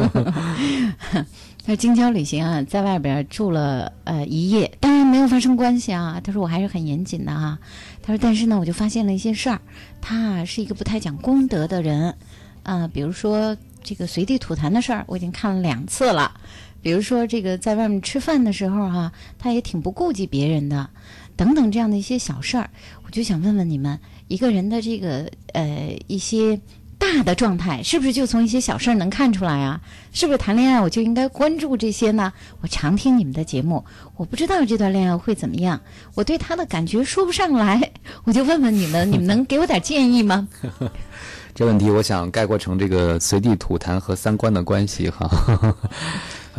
[1.63, 6.19] 他说京郊旅行啊，在外边住了呃一夜，当然没有发生关系啊。
[6.23, 7.59] 他说我还是很严谨的啊。
[8.01, 9.59] 他说但是呢，我就发现了一些事儿，
[9.99, 12.15] 他啊是一个不太讲公德的人，
[12.63, 16.31] 啊、比如说这个随地吐痰的事儿，我已经看了两次了。”
[16.81, 20.89] 比如说这个在外面吃饭的时候哈、他也挺不顾及别人的，
[21.35, 22.69] 等等这样的一些小事儿，
[23.05, 26.59] 我就想问问你们，一个人的这个呃一些
[26.97, 29.81] 大的状态，是不是就从一些小事儿能看出来啊？
[30.11, 32.31] 是不是谈恋爱我就应该关注这些呢？
[32.61, 33.83] 我常听你们的节目，
[34.17, 35.79] 我不知道这段恋爱会怎么样，
[36.15, 37.91] 我对他的感觉说不上来，
[38.23, 40.47] 我就问问你们，你们能给我点建议吗？
[41.53, 45.29] 这问题我想概括成这个随地吐痰和三观的关系哈。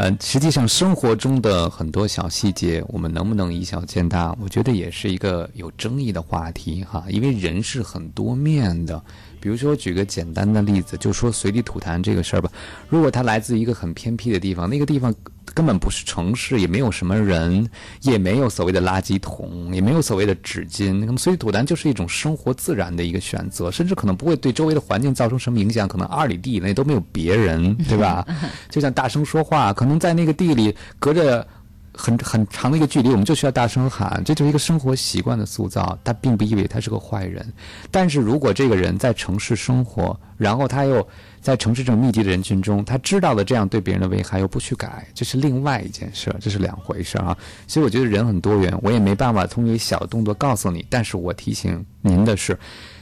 [0.03, 7.05] 呃，实际上生活中的很多小细节，我们能不能以小见大，我觉得也是一个有争议的话题哈。
[7.09, 9.00] 因为人是很多面的，
[9.38, 12.50] 比如说举个简单的例子，就说随地吐痰这个事儿吧。
[12.88, 15.14] 如果他来自一个很偏僻的地方，那个地方
[15.55, 17.68] 根本不是城市，也没有什么人，
[18.00, 28.26] 也没有所谓的垃圾桶，也没有所谓的纸巾，那么随地吐痰就是一种生活自然的一个选择，甚至可能不会对周围的环境造成什么影响，可能二里地以内都没有别人， 对吧？
[28.70, 31.46] 就像大声说话，可能在那个地里隔着。
[31.94, 35.98] 很很长的一个距离，我们就需要大声喊，这就是一个生活习惯的塑造。
[36.03, 37.46] 它并不意味着他是个坏人，
[37.90, 41.07] 但是如果这个人在城市生活，然后他又
[41.43, 47.36] 在城市这种密集的人群中，他知道了这样对别人的危害，又不去改，这是另外一件事儿，这是两回事儿啊。
[47.66, 52.59] 所以我觉得人很多元，我也没办法通过一小动作告诉你，但是我提醒您的是，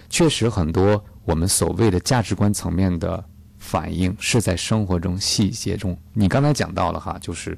[0.08, 3.22] 确实很多我们所谓的价值观层面的
[3.58, 5.96] 反应是在生活中细节中。
[6.14, 7.56] 你刚才讲到了哈，就是。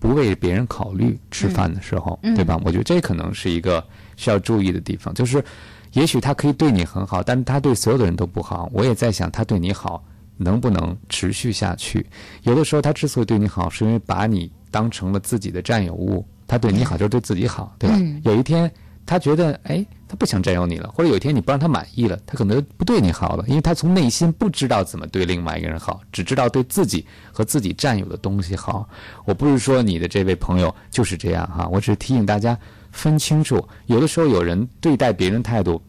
[0.00, 2.56] 不为别人考虑，吃饭的时候，嗯对吧？
[2.64, 5.44] 我觉得这可能是一个需要注意的地方，就是，
[5.90, 8.70] 也许他可以对你很好，但是他对所有的人都不好。
[8.72, 10.04] 我也在想，他对你好
[10.38, 12.06] 能不能持续下去？
[12.44, 16.26] 有的时候，他之所以对你好，是因为把你当成了自己的占有物。
[16.46, 17.96] 他对你好就是对自己好，对吧？
[17.98, 18.72] 嗯有一天，
[19.04, 28.88] 他觉得，哎，他不想占有你了，或者有一天你不让他满意了，他可能不对你好了，因为他从内心不知道怎么对另外一个人好，只知道对自己和自己占有的东西好。
[29.26, 32.58] 我不是说你的这位朋友就是这样哈，我只是提醒大家
[32.92, 35.82] 分清楚，有的时候有人对待别人态度。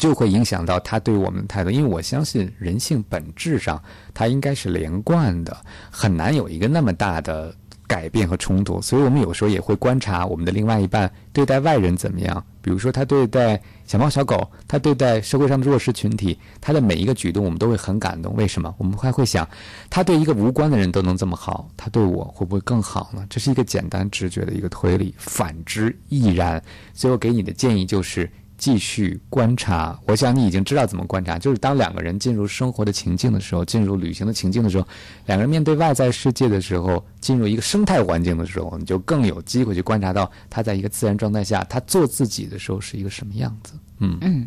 [0.00, 3.80] 就会影响到他对我们的态度，因为我相信人性本质上
[4.14, 5.54] 它应该是连贯的，
[5.90, 7.54] 很难有一个那么大的
[7.86, 8.80] 改变和冲突。
[8.80, 18.34] 所以我们有时候也会观察我们的另外一半对待外人怎么样，比如说他对待小猫小狗，他对待社会上的弱势群体，他的每一个举动我们都会很感动。
[18.34, 18.74] 为什么？
[18.78, 19.46] 我们还会想，
[19.90, 23.26] 他对一个无关的人都能这么好，他对我会不会更好呢？
[23.28, 26.62] 这是一个简单直觉的一个推理，反之亦然。
[26.94, 28.30] 所以我给你的建议就是。
[28.60, 34.86] 继续观察，我想你已经知道怎么观察，就是当两个人进入生活的情境的时候，进入旅行的情境的时候，
[35.24, 43.72] 两个人面对外在世界的时候，进入一个生态环境的时候，你就更有机会去观察到他在一个自然状态下，他做自己的时候是一个什么样子。
[44.00, 44.46] 嗯嗯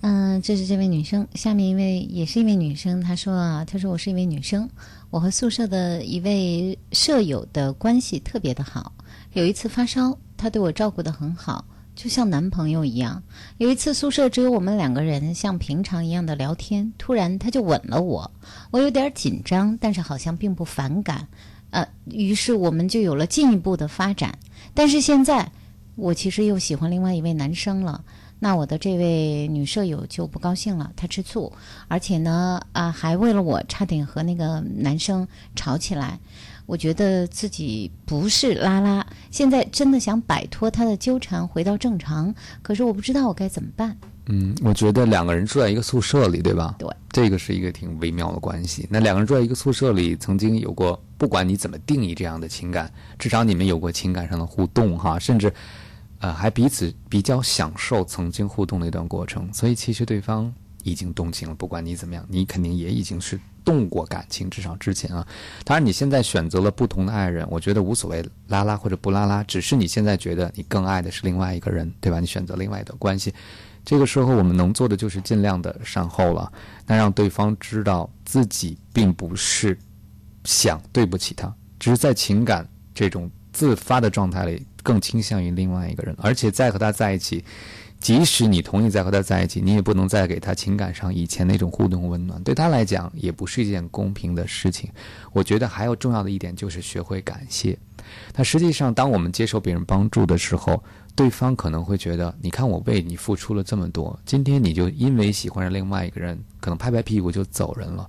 [0.00, 4.66] 嗯，这是这位女生，下面一位也是一位女生，她说啊，她说我是一位女生，
[5.10, 8.90] 我和宿舍的一位舍友的关系特别的好，
[9.34, 11.62] 有一次发烧，她对我照顾的很好。
[11.98, 13.20] 就像男朋友一样。
[13.56, 18.30] 有一次宿舍只有我们两个人，像平常一样的聊天，突然他就吻了我，
[18.70, 21.26] 我有点紧张，但是好像并不反感。
[21.70, 24.38] 呃，于是我们就有了进一步的发展。
[24.74, 25.50] 但是现在
[25.96, 28.04] 我其实又喜欢另外一位男生了。
[28.38, 31.52] 那我的这位女舍友就不高兴了，她吃醋，
[31.88, 35.26] 而且呢，啊，还为了我差点和那个男生
[35.56, 36.20] 吵起来。
[36.68, 42.32] 我觉得自己不是拉拉，现在真的想摆脱他的纠缠，回到正常。
[42.60, 43.96] 可是我不知道我该怎么办。
[44.26, 46.76] 嗯，我觉得两个人住在一个宿舍里，对吧？
[46.78, 48.86] 对，这个是一个挺微妙的关系。
[48.90, 55.50] 那两个人住在一个宿舍里，曾经有过，不管你怎么定义这样的情感，至少你们有过情感上的互动，哈，甚至，
[56.18, 59.50] 呃，还彼此比较享受曾经互动的一段过程。
[59.54, 60.52] 所以其实对方
[60.82, 65.26] 已经动情了，不管你怎么样，你肯定也已经是动过感情，至少之前啊。
[65.62, 72.18] 当然，你现在选择了不同的爱人，我觉得无所谓，拉拉或者不拉拉，只是你现在觉得你更爱的是另外一个人，对吧？
[72.18, 73.34] 你选择另外一段关系。
[73.84, 76.50] 这个时候，我们能做的就是尽量的善后了，
[76.86, 79.78] 那让对方知道自己并不是
[80.44, 87.44] 想对不起他，只是在情感这种自发的状态里更倾向于另外一个人，而且再和他在一起，
[88.00, 94.88] 即使你同意再和他在一起，你也不能再给他情感上以前那种互动温暖，对他来讲也不是一件公平的事情。
[95.32, 97.76] 我觉得还有重要的一点就是学会感谢。
[98.34, 100.82] 那实际上，当我们接受别人帮助的时候，
[101.14, 108.08] 对方可能会觉得，你看我为你付出了这么多，今天你就因为喜欢上另外一个人，可能拍拍屁股就走人了。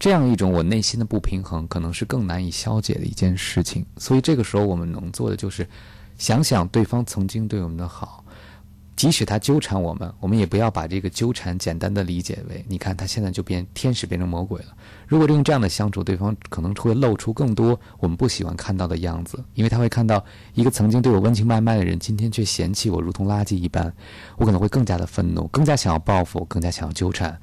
[0.00, 3.86] 这样一种我内心的不平衡，可能是更难以消解的一件事情。
[3.96, 5.66] 所以这个时候，我们能做的就是
[6.18, 8.17] 想想对方曾经对我们的好，
[8.98, 14.74] 即使他纠缠我们，我们也不要把这个纠缠简单的理解为，你看他现在就变天使变成魔鬼了。
[15.06, 23.94] 如果用这样的相处，对方可能会露出更多我们不喜欢看到的样子，因为他会看到一个曾经对我温情脉脉的人，今天却嫌弃我如同垃圾一般，
[24.36, 27.38] 我可能会更加的愤怒，更加想要报复，更加想要纠缠。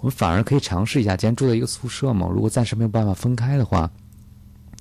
[0.00, 3.90] 我们反而可以尝试一下，既然住在一个宿舍嘛，如果暂时没有办法分开的话，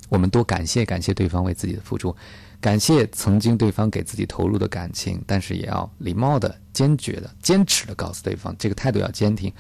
[0.10, 2.14] 我们多感谢感谢对方为自己的付出。
[2.62, 9.52] 感谢曾经对方给自己投入的感情，但是也要礼貌的、坚决的、坚持的告诉对方，这个态度要坚定。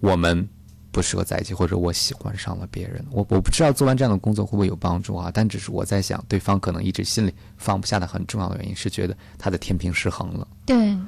[0.00, 0.48] 我们
[0.90, 3.04] 不适合在一起，或者我喜欢上了别人。
[3.12, 5.30] 我我不知道做完这样的工作会不会有帮助啊？
[5.32, 10.48] 但只是我在想，对方可能一直心里放不下的很重要的原因是觉得他的天平失衡了。
[10.66, 10.98] 对，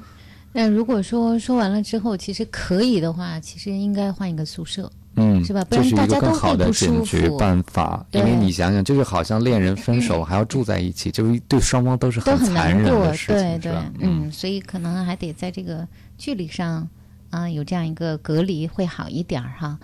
[0.53, 4.89] 那如果说说完了之后，其实可以的话，其实应该换一个宿舍。
[5.15, 5.65] 嗯，是吧？
[5.69, 15.87] 这是一个更好的解决服办法，因为你想想，就是好像恋人分手 还要住在一起，就是对双方都是很残忍过的事情，对嗯，所以可能还得在这个
[16.17, 16.87] 距离上
[17.29, 19.77] 啊、有这样一个隔离会好一点儿哈。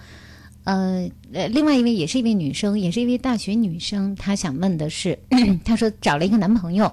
[0.63, 5.17] 呃呃，另外一位也是一位女生，也是一位大学女生，她想问的是，
[5.63, 6.91] 她说找了一个男朋友，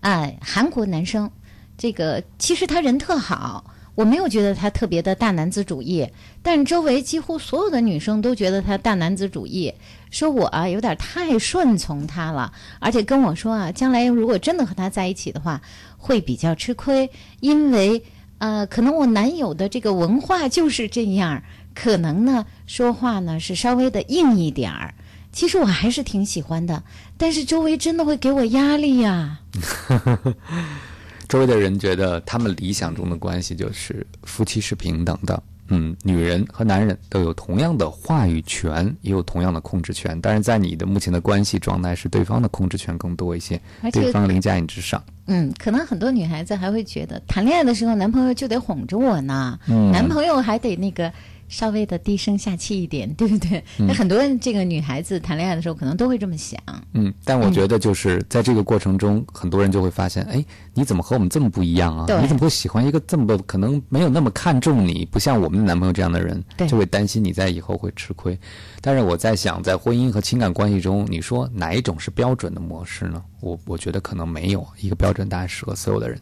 [0.00, 1.30] 啊、韩国男生，
[1.78, 3.64] 这个其实他人特好。
[3.94, 6.08] 我没有觉得他特别的大男子主义，
[6.42, 9.72] 但周围几乎所有的女生都觉得他大男子主义，
[10.10, 15.60] 说我啊有点太顺从他了，而且跟我说啊，将来如果真的和他在一起的话，
[15.96, 17.08] 会比较吃亏，
[17.40, 18.02] 因为
[18.38, 21.42] 呃，可能我男友的这个文化就是这样，
[21.74, 24.94] 可能呢说话呢是稍微的硬一点儿。
[25.32, 26.82] 其实我还是挺喜欢的，
[27.16, 29.38] 但是周围真的会给我压力呀、
[31.28, 40.18] 周围的人觉得他们理想中的关系就是夫妻是平等的，嗯，女人和男人都有同样的话语权，也有同样的控制权。
[40.20, 43.60] 但是在你的目前的关系状态是对方的控制权更多一些
[43.92, 45.02] 对方凌驾你之上。
[45.26, 51.10] 嗯，可能很多女孩子还会觉得，谈恋爱的时候男朋友就得哄着我呢，嗯男朋友还得那个
[51.48, 53.62] 稍微的低声下气一点， 对不对？
[53.78, 56.58] 嗯那很多这个女孩子谈恋爱的时候，可能都会这么想。
[56.92, 62.06] 嗯，但我觉得就是在这个过程中，很多人就会发现，哎，你怎么和我们这么不一样啊？
[62.20, 66.42] 你怎么会喜欢一个这么可能没有那么看重你，不像我们的男朋友这样的人？
[66.56, 68.38] 对就会担心你在以后会吃亏。
[68.80, 73.22] 但是我在想，在婚姻和情感关系中，你说哪一种是标准的模式呢？
[73.40, 76.18] 我我觉得可能没有一个标准答案适合所有的人。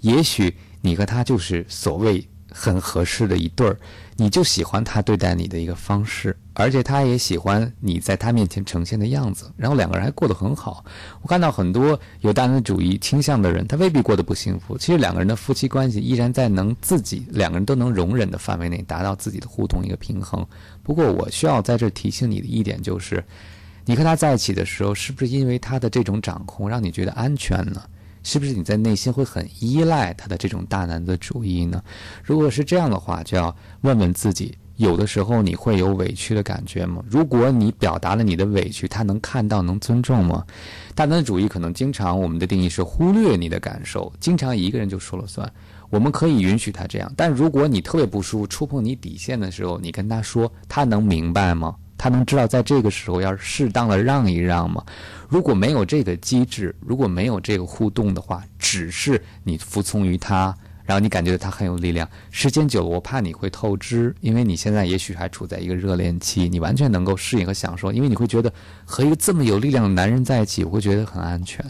[0.00, 3.76] 也许你和他就是所谓很合适的一对儿，
[4.16, 10.84] 你就喜欢他对待你的一个方式，而且他也喜欢你在他面前呈现的样子，然后两个人还过得很好。
[11.22, 14.76] 我看到很多有大男子主义倾向的人，他未必过得不幸福。
[14.78, 20.44] 其实两个人的夫妻关系依然在能自己两个人都能容忍的范围内达到自己的互动一个平衡。
[20.82, 23.22] 不过我需要在这提醒你的一点就是，
[23.84, 27.82] 你和他在一起的时候，是不是因为他的这种掌控让你觉得安全呢？
[28.28, 31.82] 是不是你在内心会很依赖他的这种大男子主义呢？
[32.22, 37.02] 如果是这样的话，就要问问自己，有的时候你会有委屈的感觉吗？
[37.08, 40.44] 如果你表达了你的委屈，他能看到、能尊重吗？
[40.94, 45.50] 大男子主义可能经常我们的定义是忽略你的感受，经常一个人就说了算。
[45.88, 51.74] 我们可以允许他这样，但如果你特别不舒服、触碰你底线的时候，你跟他说，他能明白吗？
[51.96, 54.84] 他能知道在这个时候要适当的让一让吗？
[55.28, 68.50] 如果没有这个机制，如果没有这个互动的话，只是你服从于他，然后你感觉他很有力量，时间久了，我怕你会透支，因为你现在也许还处在一个热恋期，你完全能够适应和享受，因为你会觉得
[68.86, 71.64] 和一个这么有力量的男人在一起，我会觉得很安全。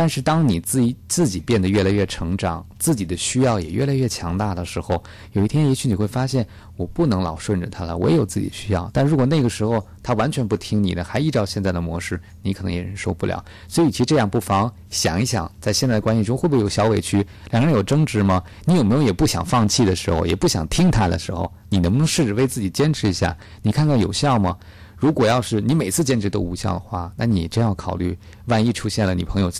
[0.00, 6.46] 但是当你自己自己变得越来越成长，自己的需要也越来越强大的时候，有一天也许你会发现，
[6.78, 8.90] 我不能老顺着他了，我也有自己需要。
[8.94, 13.44] 但如果那个时候他完全不听你的，还依照现在的模式，你可能也忍受不了。
[13.68, 17.18] 所以，与其这样，不妨想一想，在现在的关系中会不会有小委屈？
[17.50, 18.42] 两个人有争执吗？
[18.64, 21.52] 你有没有也不想放弃的时候，也不想听他的时候？
[21.68, 23.36] 你能不能试着为自己坚持一下？
[23.60, 24.56] 你看看有效吗？
[24.96, 29.52] 如果要是你每次坚持都无效的话，那你真要考虑，万一出现了你朋友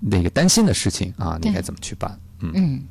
[0.00, 2.18] 那个担心的事情啊，你该怎么去办？
[2.40, 2.82] 嗯嗯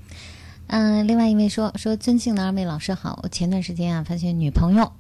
[0.68, 4.92] 嗯、另外一位说说尊敬的二位老师好，我前段时间啊发现女朋友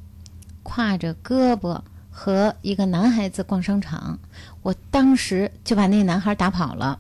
[0.64, 4.18] 挎着胳膊和一个男孩子逛商场，
[4.62, 6.99] 我当时就把那男孩打跑了。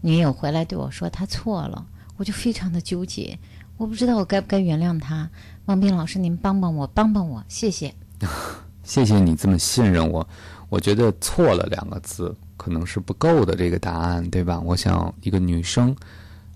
[0.00, 1.84] 女友回来对我说她错了，
[2.16, 3.36] 我就非常的纠结，
[3.76, 5.28] 我不知道我该不该原谅她。
[5.64, 7.92] 王斌老师，您帮帮我，帮帮我，谢谢。
[8.84, 10.26] 谢谢你这么信任我。
[10.68, 14.60] 我觉得“错了”两个字可能是不够的这个答案，对吧？
[14.60, 15.94] 我想一个女生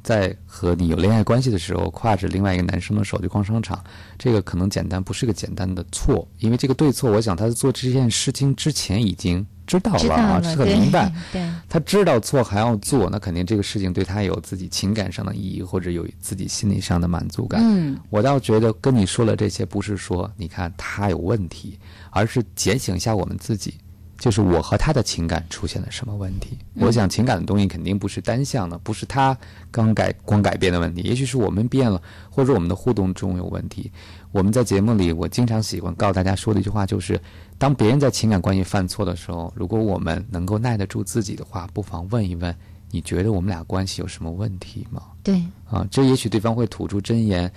[0.02, 3.82] 在和你有恋爱关系的时候，挎着另外一个男生的手去逛商场，
[4.18, 11.12] 这个可能简单不是个简单的错，因为这个对错，我想他在做这件事情之前已经知道了啊，是很明白。
[11.30, 17.60] 对，他知道错还要做，那肯定这个事情对他有自己情感上的意义，或者有自己心理上的满足感。
[17.62, 21.78] 嗯，我倒觉得跟你说了这些，不是说你看他有问题，
[22.08, 23.74] 而是检醒一下我们自己，
[24.20, 26.56] 就是我和他的情感出现了什么问题。
[26.74, 29.36] 嗯我想情感的东西肯定不是单向的，不是他
[29.70, 32.00] 刚改光改变的问题，也许是我们变了，
[32.30, 33.90] 或者我们的互动中有问题。
[34.30, 37.20] 我们在节目里，我经常喜欢告诉大家说的一句话就是：
[37.58, 42.54] 当别人在情感关系犯错的时候，如果我们能够耐得住自己的话，不妨问一问：
[42.90, 45.02] 你觉得我们俩关系有什么问题吗？
[45.22, 47.50] 对，啊，这也许对方会吐出真言。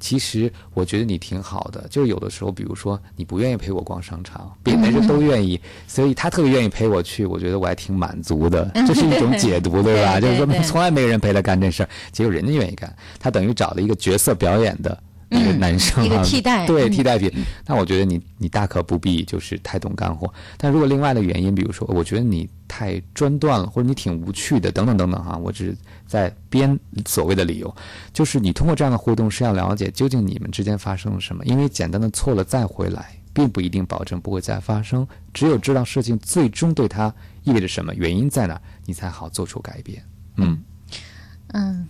[0.00, 10.18] 其实我觉得你挺好的，就是有的时候，比如说你不愿意陪我逛商场，别的人都愿意， 所以他特别愿意陪我去，我觉得我还挺满足的，这是一种解读，对吧？
[10.20, 14.98] 就是说从来没人陪他干这事儿，结果人家愿意干，他等于找了一个角色表演的。
[15.30, 17.30] 一个男生、一个 替代，对替代品。
[17.66, 20.32] 那我觉得你你大可不必就是太懂干货。
[20.56, 25.76] 但如果另外的原因，比如说我觉得你太专断了，或者你挺无趣的，等等等等哈，我只是
[26.06, 27.74] 在编所谓的理由。
[28.12, 35.06] 就是你通过这样的互动是要了解究竟你们之间发生了什么，因为简单的错了再回来，并不一定保证不会再发生。
[35.32, 37.14] 只有知道事情最终对他
[37.44, 40.02] 意味着什么，原因在哪，你才好做出改变。
[40.36, 40.60] 嗯
[41.52, 41.86] 嗯，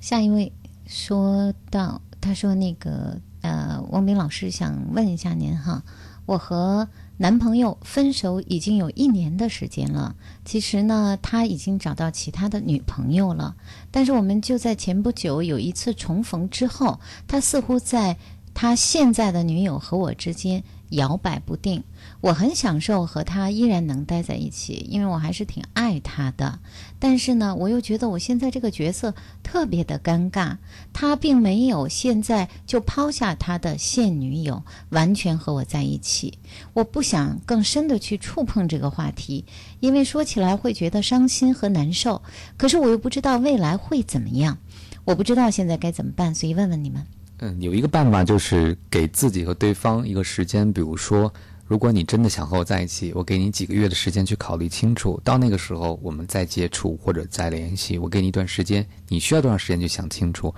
[0.00, 0.52] 下一位
[0.86, 2.00] 说到。
[2.22, 5.82] 他说：“那个呃，汪斌老师想问一下您哈，
[6.24, 10.14] 我和男朋友分手已经有一年的时间了。
[10.44, 13.56] 其实呢，他已经找到其他的女朋友了。
[13.90, 18.16] 但是我们就在前不久有一次重逢之后，他似乎在
[18.54, 21.82] 他现在的女友和我之间摇摆不定。
[22.22, 26.60] 我很享受和他依然能待在一起，因为我还是挺爱他的。
[27.00, 29.12] 但是呢，我又觉得我现在这个角色
[29.42, 30.56] 特别的尴尬。
[30.92, 36.38] 他并没有现在就抛下他的现女友，完全和我在一起。
[36.74, 39.44] 我不想更深的去触碰这个话题，
[39.80, 42.22] 因为说起来会觉得伤心和难受。
[42.56, 44.56] 可是我又不知道未来会怎么样，
[45.04, 47.04] 我不知道现在该怎么办，所以问问你们。
[47.38, 51.34] 嗯，有一个办法就是给自己和对方一个时间，比如说。
[51.72, 57.96] 如果你真的想和我在一起，我给你几个月的时间去考虑清楚，到那个时候我们再接触或者再联系。
[57.96, 60.54] 我给你一段时间，你需要多长时间去想清楚？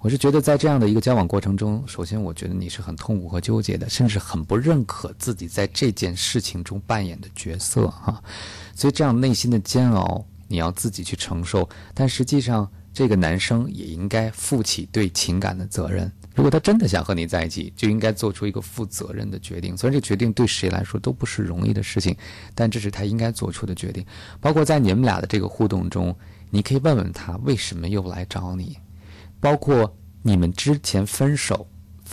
[0.00, 8.22] 我是觉得在这样的一个交往过程中，首先我觉得你是很痛苦和纠结的，甚至很不认可自己在这件事情中扮演的角色哈。
[8.74, 16.10] 所以这样内心的煎熬你要自己去承受，但实际上这个男生也应该负起对情感的责任。
[16.34, 19.76] 如果他真的想和你在一起，就应该做出一个负责任的决定。
[19.76, 22.16] 虽然这决定对谁来说都不是容易的事情，
[22.54, 24.04] 但这是他应该做出的决定。
[24.40, 26.14] 包括在你们俩的这个互动中，
[26.50, 28.76] 你可以问问他为什么又来找你，
[29.38, 31.66] 包括你们之前分手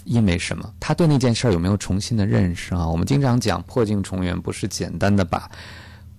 [0.06, 2.88] 因为什么，他对那件事儿有没有重新的认识啊？
[2.88, 5.50] 我们经常讲破镜重圆，不是简单的把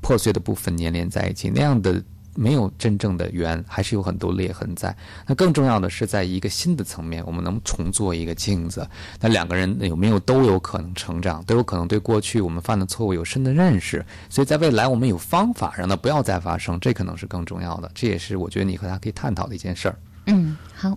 [0.01, 2.03] 破碎的部分粘连在一起，那样的。
[2.35, 4.97] 没有真正的圆，还是有很多裂痕在。
[5.27, 8.89] 那更重要的是，在一个新的层面，我们能重做一个镜子。
[9.21, 14.05] 那两个人有没有都有可能成长，都有可能对过去我们犯的错误有深的认识。
[14.29, 17.91] 所以在未来，我们有方法让它不要再发生，这可能是更重要的。
[17.95, 19.97] 这也是我觉得你和他可以探讨的一件事儿。
[20.27, 20.97] 嗯，好。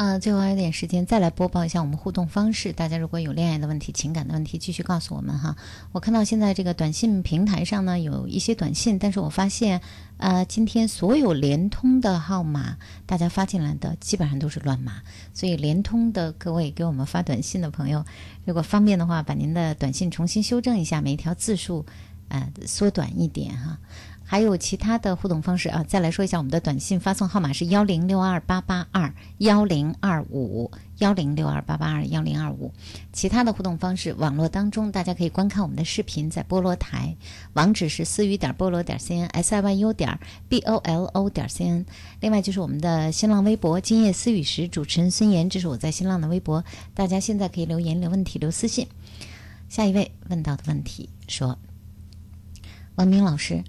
[0.00, 2.72] 啊，最后还有点时间，再来播报一下我们互动方式。
[2.72, 5.54] 大家如果有恋爱的问题、情感的问题，继续告诉我们哈。
[5.92, 9.82] 我看到现在这个短信平台上呢有一些短信，但是我发现，
[10.16, 15.02] 呃，今天所有联通的号码，大家发进来的基本上都是乱码，
[15.34, 18.02] 所以联通的各位给我们发短信的朋友，
[18.46, 21.84] 如果方便的话，把您的短信重新修正一下，每一条字数，
[22.28, 23.78] 呃，缩短一点哈。
[24.30, 32.72] 还有其他的互动方式啊，再来说一下，我们的短信发送号码是幺零六二八八二幺零二五幺零六二八八二幺零二五。
[33.12, 37.16] 其他的互动方式，网络当中大家可以观看我们的视频，在菠萝台，
[37.54, 40.16] 网址是思雨点菠萝点 cn s i y u 点
[40.48, 41.84] b o l o 点 cn。
[42.20, 46.64] 另外就是我们的新浪微博“今夜思雨时”，主持人孙岩，这是我在新浪的微博，
[46.94, 48.86] 大家现在可以留言、留问题、留私信。
[49.68, 51.58] 下一位问到的问题说
[52.94, 53.64] ：“王明老师。”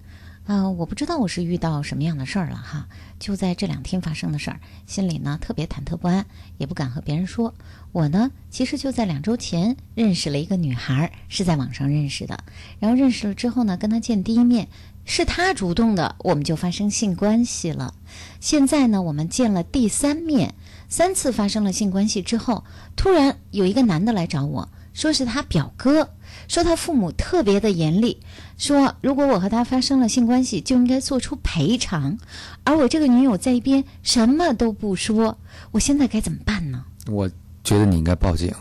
[0.51, 2.89] 啊、呃，我不知道我是遇到什么样的事儿了哈，
[3.19, 6.25] 就在这两天发生的事儿，心里呢特别忐忑不安，
[6.57, 7.53] 也不敢和别人说。
[7.93, 12.43] 我呢，其实就在两周前认识了一个女孩，是在网上认识的。
[12.79, 14.67] 然后认识了之后呢，跟她见第一面，
[15.05, 17.93] 是她主动的，我们就发生性关系了。
[18.41, 20.53] 现在呢，我们见了第三面，
[20.89, 22.65] 三次发生了性关系之后，
[22.97, 26.09] 突然有一个男的来找我说是他表哥。
[26.51, 28.17] 说他父母特别的严厉，
[28.57, 32.17] 说如果我和他发生了性关系，就应该做出赔偿，
[32.65, 35.37] 而我这个女友在一边什么都不说，
[35.71, 36.83] 我现在该怎么办呢？
[37.07, 37.25] 我
[37.63, 38.53] 觉得你应该报警，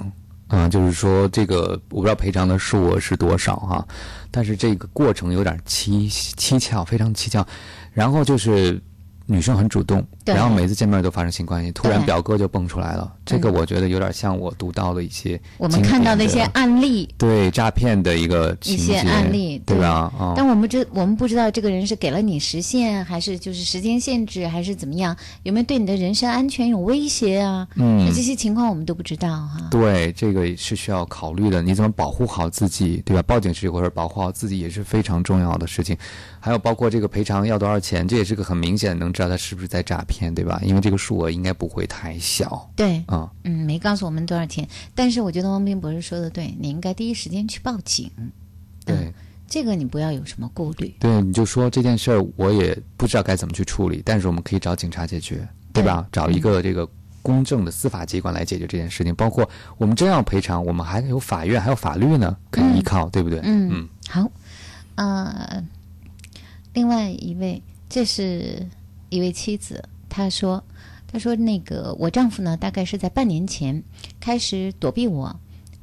[0.51, 3.85] 嗯，就是说这个我不知道赔偿的数额是多少哈，
[4.31, 7.45] 但是这个过程有点蹊蹊跷，非常蹊跷。
[7.93, 8.81] 然后就是
[9.31, 13.13] 女生很主动，然后每次见面都发生性关系，突然表哥就蹦出来了。
[13.25, 20.13] 这个我觉得有点像我读到的一些我们看到的一些案例，对诈骗的一个情一些案例，对吧？
[20.19, 25.17] 啊、但我们知我们不知道这个人是给了你时限，还是就是时间限制，还是怎么样？
[25.45, 27.69] 有没有对你的人身安全有威胁啊？
[27.77, 29.69] 嗯那这些情况我们都不知道哈。
[29.71, 31.63] 对，这个是需要考虑的。
[31.63, 33.23] 你怎么保护好自己，对吧？
[33.23, 35.97] 报警是一回事，保护好自己也是非常重要的事情。
[36.41, 40.61] 还有包括这个赔偿要多少钱，这也是个很明显能知道他是不是在诈骗，对吧？
[40.65, 42.69] 因为这个数额应该不会太小。
[42.75, 48.11] 对，啊、嗯，没告诉我们多少钱，但是我觉得汪斌博士说的对，你应该第一时间去报警。
[48.85, 49.13] 对。
[49.53, 50.95] 这个你不要有什么顾虑。
[51.01, 56.07] 对，你就说这件事儿，我也不知道该怎么去处理，但是我们可以找警察解决，对吧？
[56.13, 56.89] 找一个这个
[57.21, 59.13] 公正的司法机关来解决这件事情。
[59.13, 63.41] 包括我们真要赔偿，我们还有法院，还有法律呢，可以依靠，对不对？
[63.43, 64.31] 嗯嗯，好，
[64.95, 65.65] 呃，
[66.73, 68.67] 另外一位，这是
[69.09, 70.63] 一位妻子，她说，
[71.07, 73.83] 她说那个我丈夫呢，大概是在半年前
[74.21, 75.41] 开始躲避我，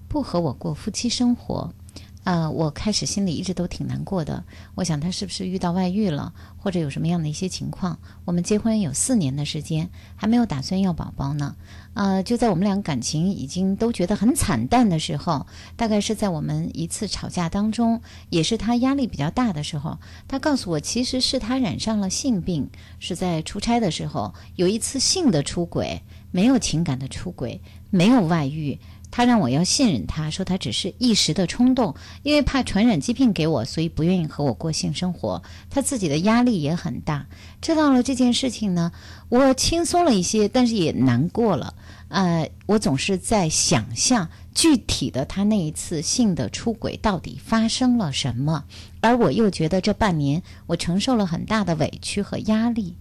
[0.07, 1.73] 不和我过夫妻生活。
[2.23, 4.43] 啊、我开始心里一直都挺难过的。
[4.75, 7.97] 我想他是不是遇到外遇了，或者有什么样的一些情况？
[8.25, 11.55] 我们结婚有四年的时间，还没有打算要宝宝呢。
[11.97, 22.69] 呃，就在我们俩感情已经都觉得很惨淡的时候，大概是在我们一次吵架当中，也是他压力比较大的时候，他告诉我，其实是他染上了性病，
[22.99, 28.77] 是在出差的时候有一次性的出轨，没有情感的出轨，没有外遇。
[29.09, 35.41] 他让我要信任他，说他只是一时的冲动，因为怕传染疾病给我，所以不愿意和我过性生活。
[35.69, 37.25] 他自己的压力也很大。
[37.61, 38.91] 知道了这件事情呢，
[39.29, 41.73] 我轻松了一些，但是也难过了。
[42.09, 48.63] 呃，我总是在想象具体的他那一次性的出轨到底发生了什么，
[49.01, 52.95] 而我又觉得这半年我承受了很大的委屈和压力。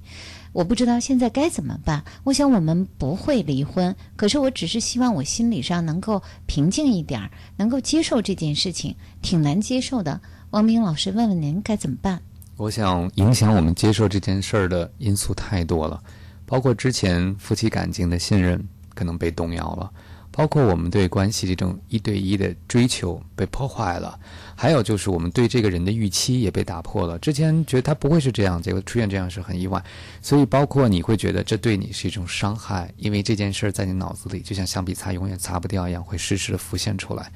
[0.57, 2.03] 我不知道现在该怎么办。
[2.25, 10.19] 我想我们不会离婚，可是我只是希望我心理上能够平静一点儿，能够接受这件事情，挺难接受的。
[10.53, 12.23] 王明老师，问问您该怎么办？
[12.57, 16.03] 我想影响我们接受这件事儿的因素太多了，
[16.47, 18.59] 包括之前夫妻感情的信任
[18.95, 19.93] 可能被动摇了，
[20.37, 24.21] 包括我们对关系这种一对一的追求被破坏了，
[24.55, 27.19] 还有就是我们对这个人的预期也被打破了。
[27.21, 29.83] 之前觉得他不会是这样，结果出现这样是很意外。
[30.21, 37.33] 所以包括你会觉得这对你是一种伤害，因为这件事在你脑子里就像橡皮擦永远擦不掉一样，会时时的浮现出来。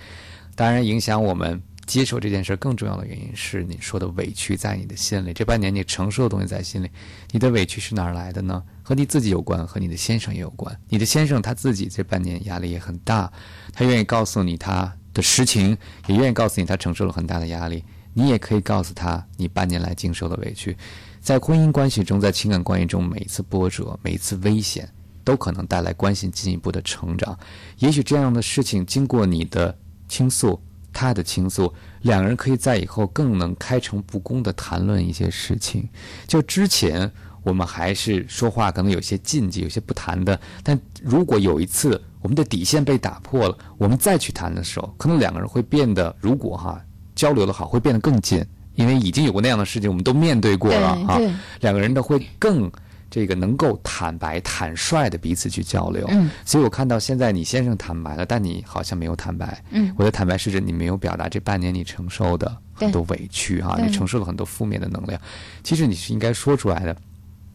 [0.55, 1.59] 当然，影响我们
[1.91, 5.33] 接受这件事更重要的原因是你说的委屈在你的心里。
[5.33, 6.89] 这半年你承受的东西在心里，
[7.33, 8.63] 你的委屈是哪儿来的呢？
[8.81, 10.81] 和你自己有关，和你的先生也有关。
[10.89, 13.29] 你的先生他自己这半年压力也很大，
[13.73, 15.77] 他愿意告诉你他的实情，
[16.07, 17.83] 也愿意告诉你他承受了很大的压力。
[18.15, 20.77] 你也可以告诉他你半年来经受的委屈。
[21.21, 24.89] 在婚姻关系中，在情感关系中，每一次波折，每一次危险，
[25.25, 27.37] 都可能带来关系进一步的成长。
[27.79, 29.77] 也许这样的事情经过你的
[30.09, 30.61] 倾诉，
[30.93, 31.73] 他的倾诉，
[32.03, 35.89] 两个人可以在以后更能开诚布公的谈论一些事情。
[36.27, 37.11] 就之前
[37.43, 46.81] 我们还是说话可能有些禁忌，有些不谈的，但如果有一次我们的底线被打破了，我们再去谈的时候，可能两个人会变得，如果哈
[47.15, 52.71] 交流的好，会变得更近，因为已经有过那样的事情，我们都面对过了哈对对，两个人都会更。
[53.11, 56.31] 这个能够坦白、坦率的彼此去交流，嗯。
[56.47, 59.63] 所以我看到现在你先生坦白了，但你好像没有坦白。
[59.71, 59.93] 嗯。
[59.99, 63.87] 我的坦白是指你没有表达这半年你承受的很多委屈哈，对。
[63.87, 65.21] 你承受了很多负面的能量。
[65.65, 66.97] 其实你是应该说出来的，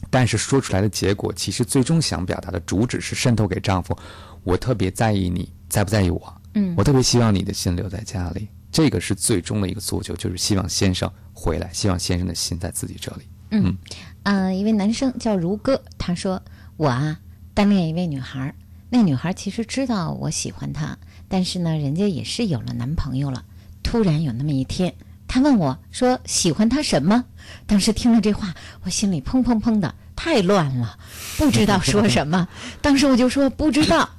[0.10, 3.98] 但是说出来的结果，其实最终想表达的主旨是渗透给丈夫，
[4.44, 6.42] 我特别在意你，在不在意我？
[6.54, 6.74] 嗯。
[6.76, 13.22] 我特别希望你的心留在家里，这个是最终的一个诉求，就是希望先生回来，希望先生的心在自己这里。
[13.52, 13.78] 嗯，
[14.26, 16.42] 啊、一位男生叫如歌，他说
[16.78, 17.20] 我啊
[17.54, 18.56] 单恋一位女孩，
[18.90, 20.98] 那女孩其实知道我喜欢她，
[21.28, 23.46] 但是呢，人家也是有了男朋友了。
[23.84, 24.96] 突然有那么一天，
[25.28, 27.24] 他问我说喜欢她什么？
[27.68, 30.98] 当时听了这话，我心里砰砰砰的，太乱了，
[31.38, 32.48] 不知道说什么。
[32.82, 34.10] 当时我就说不知道。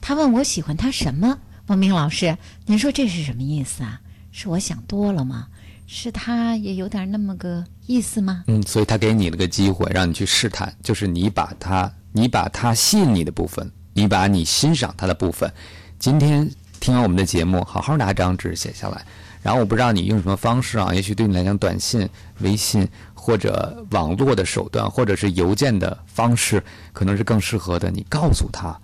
[0.00, 1.38] 他问我喜欢她什么？
[1.68, 2.36] 王明老师，
[2.66, 4.00] 您说这是什么意思啊？
[4.32, 5.46] 是我想多了吗？
[5.86, 8.44] 是他也有点那么个意思吗？
[8.46, 15.52] 嗯，所以他给你了个机会，让你去试探，就是你把他，你把他吸引你的部分，你把你欣赏他的部分，
[15.98, 19.04] 今天听完我们的节目，好好拿张纸写下来。
[19.42, 22.08] 然后我不知道你用什么方式啊，也许对你来讲，短信、
[22.40, 26.64] 微信或者网络的手段，或者是邮件的方式，
[26.94, 27.90] 可能是更适合的。
[27.90, 28.74] 你告诉他，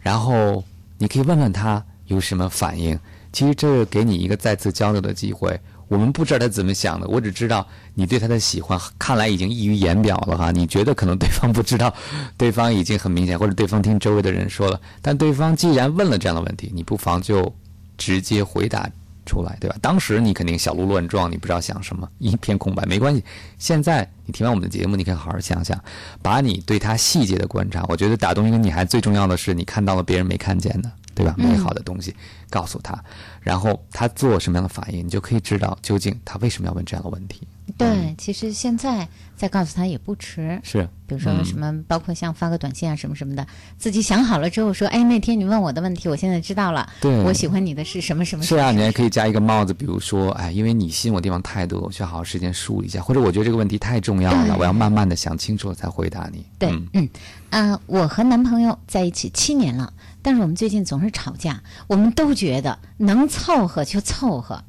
[0.00, 0.62] 然后
[0.98, 2.98] 你可以问问他有什么反应？
[3.32, 5.58] 其实这给你一个再次交流的机会。
[5.90, 10.52] 我们不知道他怎么想的，我只知道你对他的喜欢，看来已经溢于言表了哈。
[10.52, 11.92] 你觉得可能对方不知道，
[12.38, 14.80] 对方已经很明显，或者对方听周围的人说了。
[15.02, 17.52] 但对方既然问了这样的问题，你不妨就
[17.98, 18.88] 直接回答
[19.26, 19.74] 出来，对吧？
[19.82, 23.24] 当时你肯定小鹿乱撞，你不知道想什么，一片空白，没关系。
[23.58, 25.76] 现在你听完我们的节目，你可以好好想想，
[26.22, 30.88] 把你对他细节的观察，我觉得打动一个女孩最重要的是，你看到了别人没看见的。
[31.12, 31.34] 对吧？
[31.36, 32.14] 美好的东西，
[32.48, 32.98] 告诉他，
[33.40, 37.46] 然后他做什么样的反应，你就可以知道究竟他为什么要问这样的问题。
[37.78, 40.60] 对，其实现在再告诉他也不迟。
[40.64, 43.46] 是，比如说什么，包括像发个短信啊，什么什么的，
[43.78, 46.92] 自己想好了之后说，哎，那天你问我的问题，我现在知道了。
[47.00, 48.44] 对，我喜欢你的是什么什么。
[48.44, 56.44] 是啊，你还可以加一个帽子，比如说，哎，因为你吸引我地方太多，我需要好好时间梳理一下，或者我觉得这个问题太重要了，我要慢慢的想清楚了才回答你。
[56.58, 57.08] 对，嗯，
[57.50, 59.92] 啊，我和男朋友在一起七年了。
[60.22, 64.62] 但是我们最近总是吵架，我们都觉得能凑合就凑合。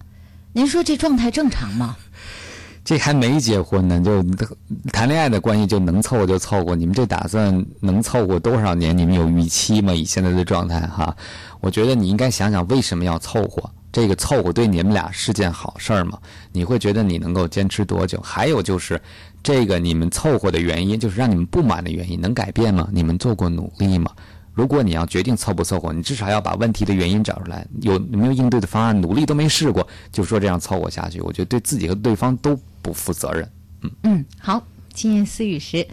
[0.53, 1.95] 您说这状态正常吗？
[2.83, 4.23] 这还没结婚呢，就
[4.91, 6.75] 谈恋爱的关系就能凑合就凑合。
[6.75, 8.97] 你们这打算能凑合多少年？
[8.97, 9.93] 你们有预期吗？
[9.93, 11.15] 以现在的状态哈，
[11.59, 13.69] 我觉得你应该想想为什么要凑合。
[13.91, 16.17] 这个凑合对你们俩是件好事儿吗？
[16.51, 18.19] 你会觉得你能够坚持多久？
[18.21, 18.99] 还有就是，
[19.43, 22.87] 这个你们凑合的原因，就是让你们不满的原因，能改变吗？
[22.91, 24.09] 你们做过努力吗？
[24.53, 28.99] 如果你要决定凑不凑合，你至少要把问题的原因找出来，有没有应对的方案？
[28.99, 33.49] 努力都没试过，就说这样凑合下去，我觉得对自己和对方都不负责任。
[33.81, 34.61] 嗯嗯，好，
[34.93, 35.87] 今言私语时，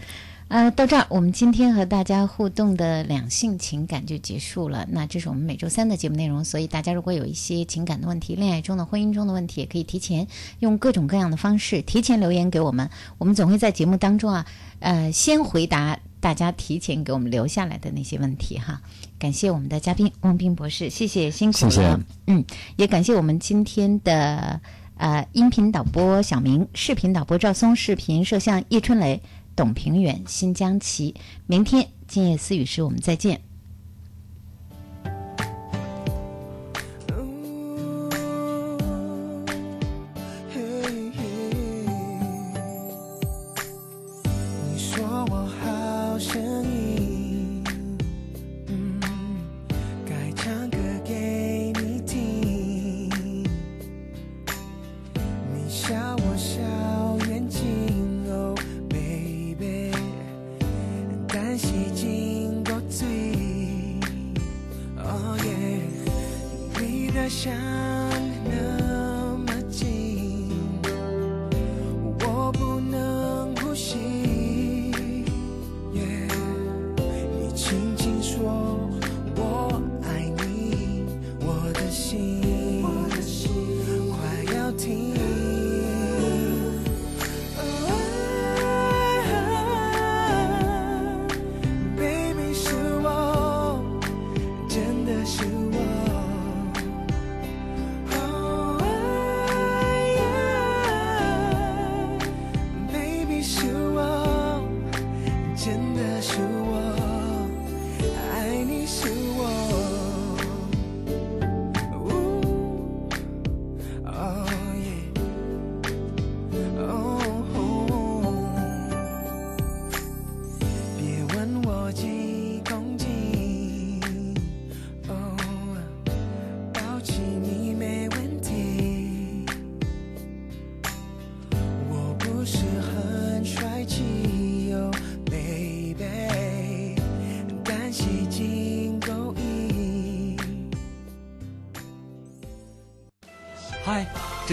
[0.49, 4.85] 呃，到这儿我们今天和大家互动的两性情感就结束了。
[4.89, 10.27] 那这是我们每周三的节目内容，所以大家如果有一些情感的问题、恋爱中的、婚姻中的问题，也可以提前
[10.59, 14.45] 用各种各样的方式提前留言给我们，我们总会在节目当中啊，
[14.79, 15.97] 呃，先回答。
[16.19, 18.81] 大家提前给我们留下来的那些问题哈，
[19.17, 22.43] 感谢我们的嘉宾汪斌博士，谢谢辛苦了，嗯，
[22.75, 24.59] 也感谢我们今天的
[24.97, 29.21] 呃音频导播小明，视频导播赵松，视频摄像叶春雷、
[29.55, 31.15] 董平远、新疆奇，
[31.47, 33.48] 明天今夜思语时我们再见。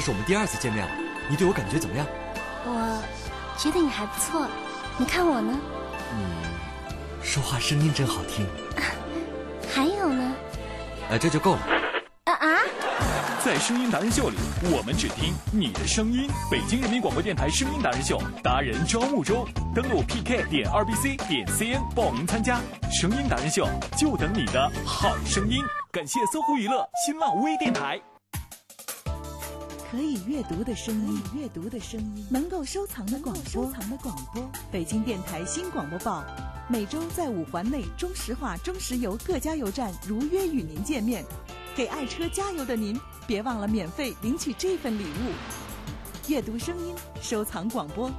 [0.07, 0.93] 是我们第二次见面了，
[1.29, 2.07] 你对我感觉怎么样？
[2.65, 3.03] 我
[3.59, 4.47] 觉得你还不错，
[4.99, 5.59] 你看我呢？
[6.13, 6.21] 嗯，
[7.25, 8.47] 说话声音真好听。
[9.75, 10.33] 还有呢？
[11.11, 11.61] 呃，这就够了。
[12.23, 12.59] 啊啊！
[13.45, 14.37] 在声音达人秀里，
[14.71, 16.31] 我们只听你的声音。
[16.49, 19.45] 北京人民广播电台声音达人秀达人招募中，
[19.75, 22.61] 登录 PK 点二 BC 点 CN 报名参加。
[22.93, 25.65] 声音达人秀就等你的好声音。
[25.91, 28.01] 感谢搜狐娱乐、新浪微电台。
[29.89, 34.51] 可以阅读的声音，阅读的声音，能够收藏的广播，收藏的广播。
[34.71, 36.25] 北京电台新广播报，
[36.69, 41.25] 每周在五环内中石化、中石油各加油站如约与您见面。
[41.77, 45.33] 给爱车加油的您，别忘了免费领取这份礼物。
[46.29, 48.11] 阅读声音，收藏广播，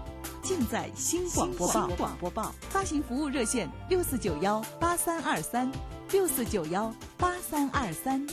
[0.41, 1.88] 尽在新广播报。
[1.97, 5.70] 广播报发行服务热线：六四九幺八三二三，
[6.13, 8.26] 六四九幺八三二三。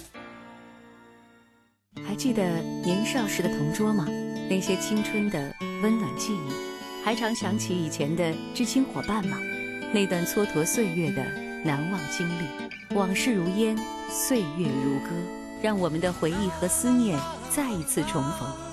[2.02, 2.42] 还记得
[2.82, 4.06] 年少时的同桌吗？
[4.48, 9.38] 那些青春的温暖记忆，还常想起以前的知青伙伴吗？
[9.92, 11.24] 那段蹉跎岁月的
[11.64, 13.76] 难忘经历，往事如烟，
[14.10, 15.10] 岁月如歌，
[15.62, 17.18] 让我们的回忆和思念
[17.50, 18.63] 再一次重逢。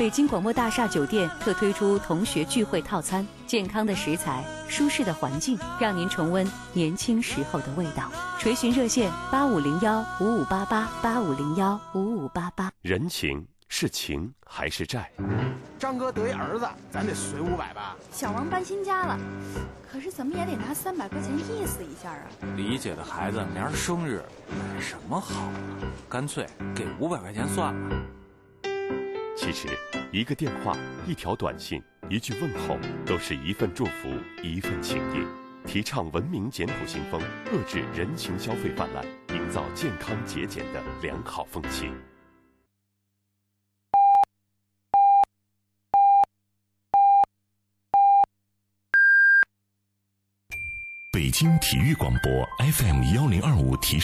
[0.00, 8.10] 北京广播大厦酒店特推出同学聚会套餐，健康的食材，舒适的环境，让您重温年轻时候的味道。
[8.38, 12.72] 垂询热线八五零幺五五八八八五零幺五五八八。
[12.80, 15.12] 人情是情还是债？
[15.78, 17.94] 张哥得一儿子，咱得随五百吧。
[18.10, 19.18] 小王搬新家了，
[19.92, 22.22] 可是怎么也得拿三百块钱意思一下啊。
[22.56, 25.52] 李姐的孩子明儿生日，买什么好啊？
[26.08, 28.00] 干脆给五百块钱算了。
[29.36, 29.68] 其实，
[30.12, 30.76] 一个电话、
[31.06, 34.08] 一条短信、一句问候，都是一份祝福，
[34.42, 35.26] 一份情谊。
[35.66, 37.20] 提倡文明简朴新风，
[37.52, 41.90] 遏制人情消费泛滥，营造健康节俭的良好风气。
[51.12, 53.98] 北京体育广播 FM 幺零二五提示。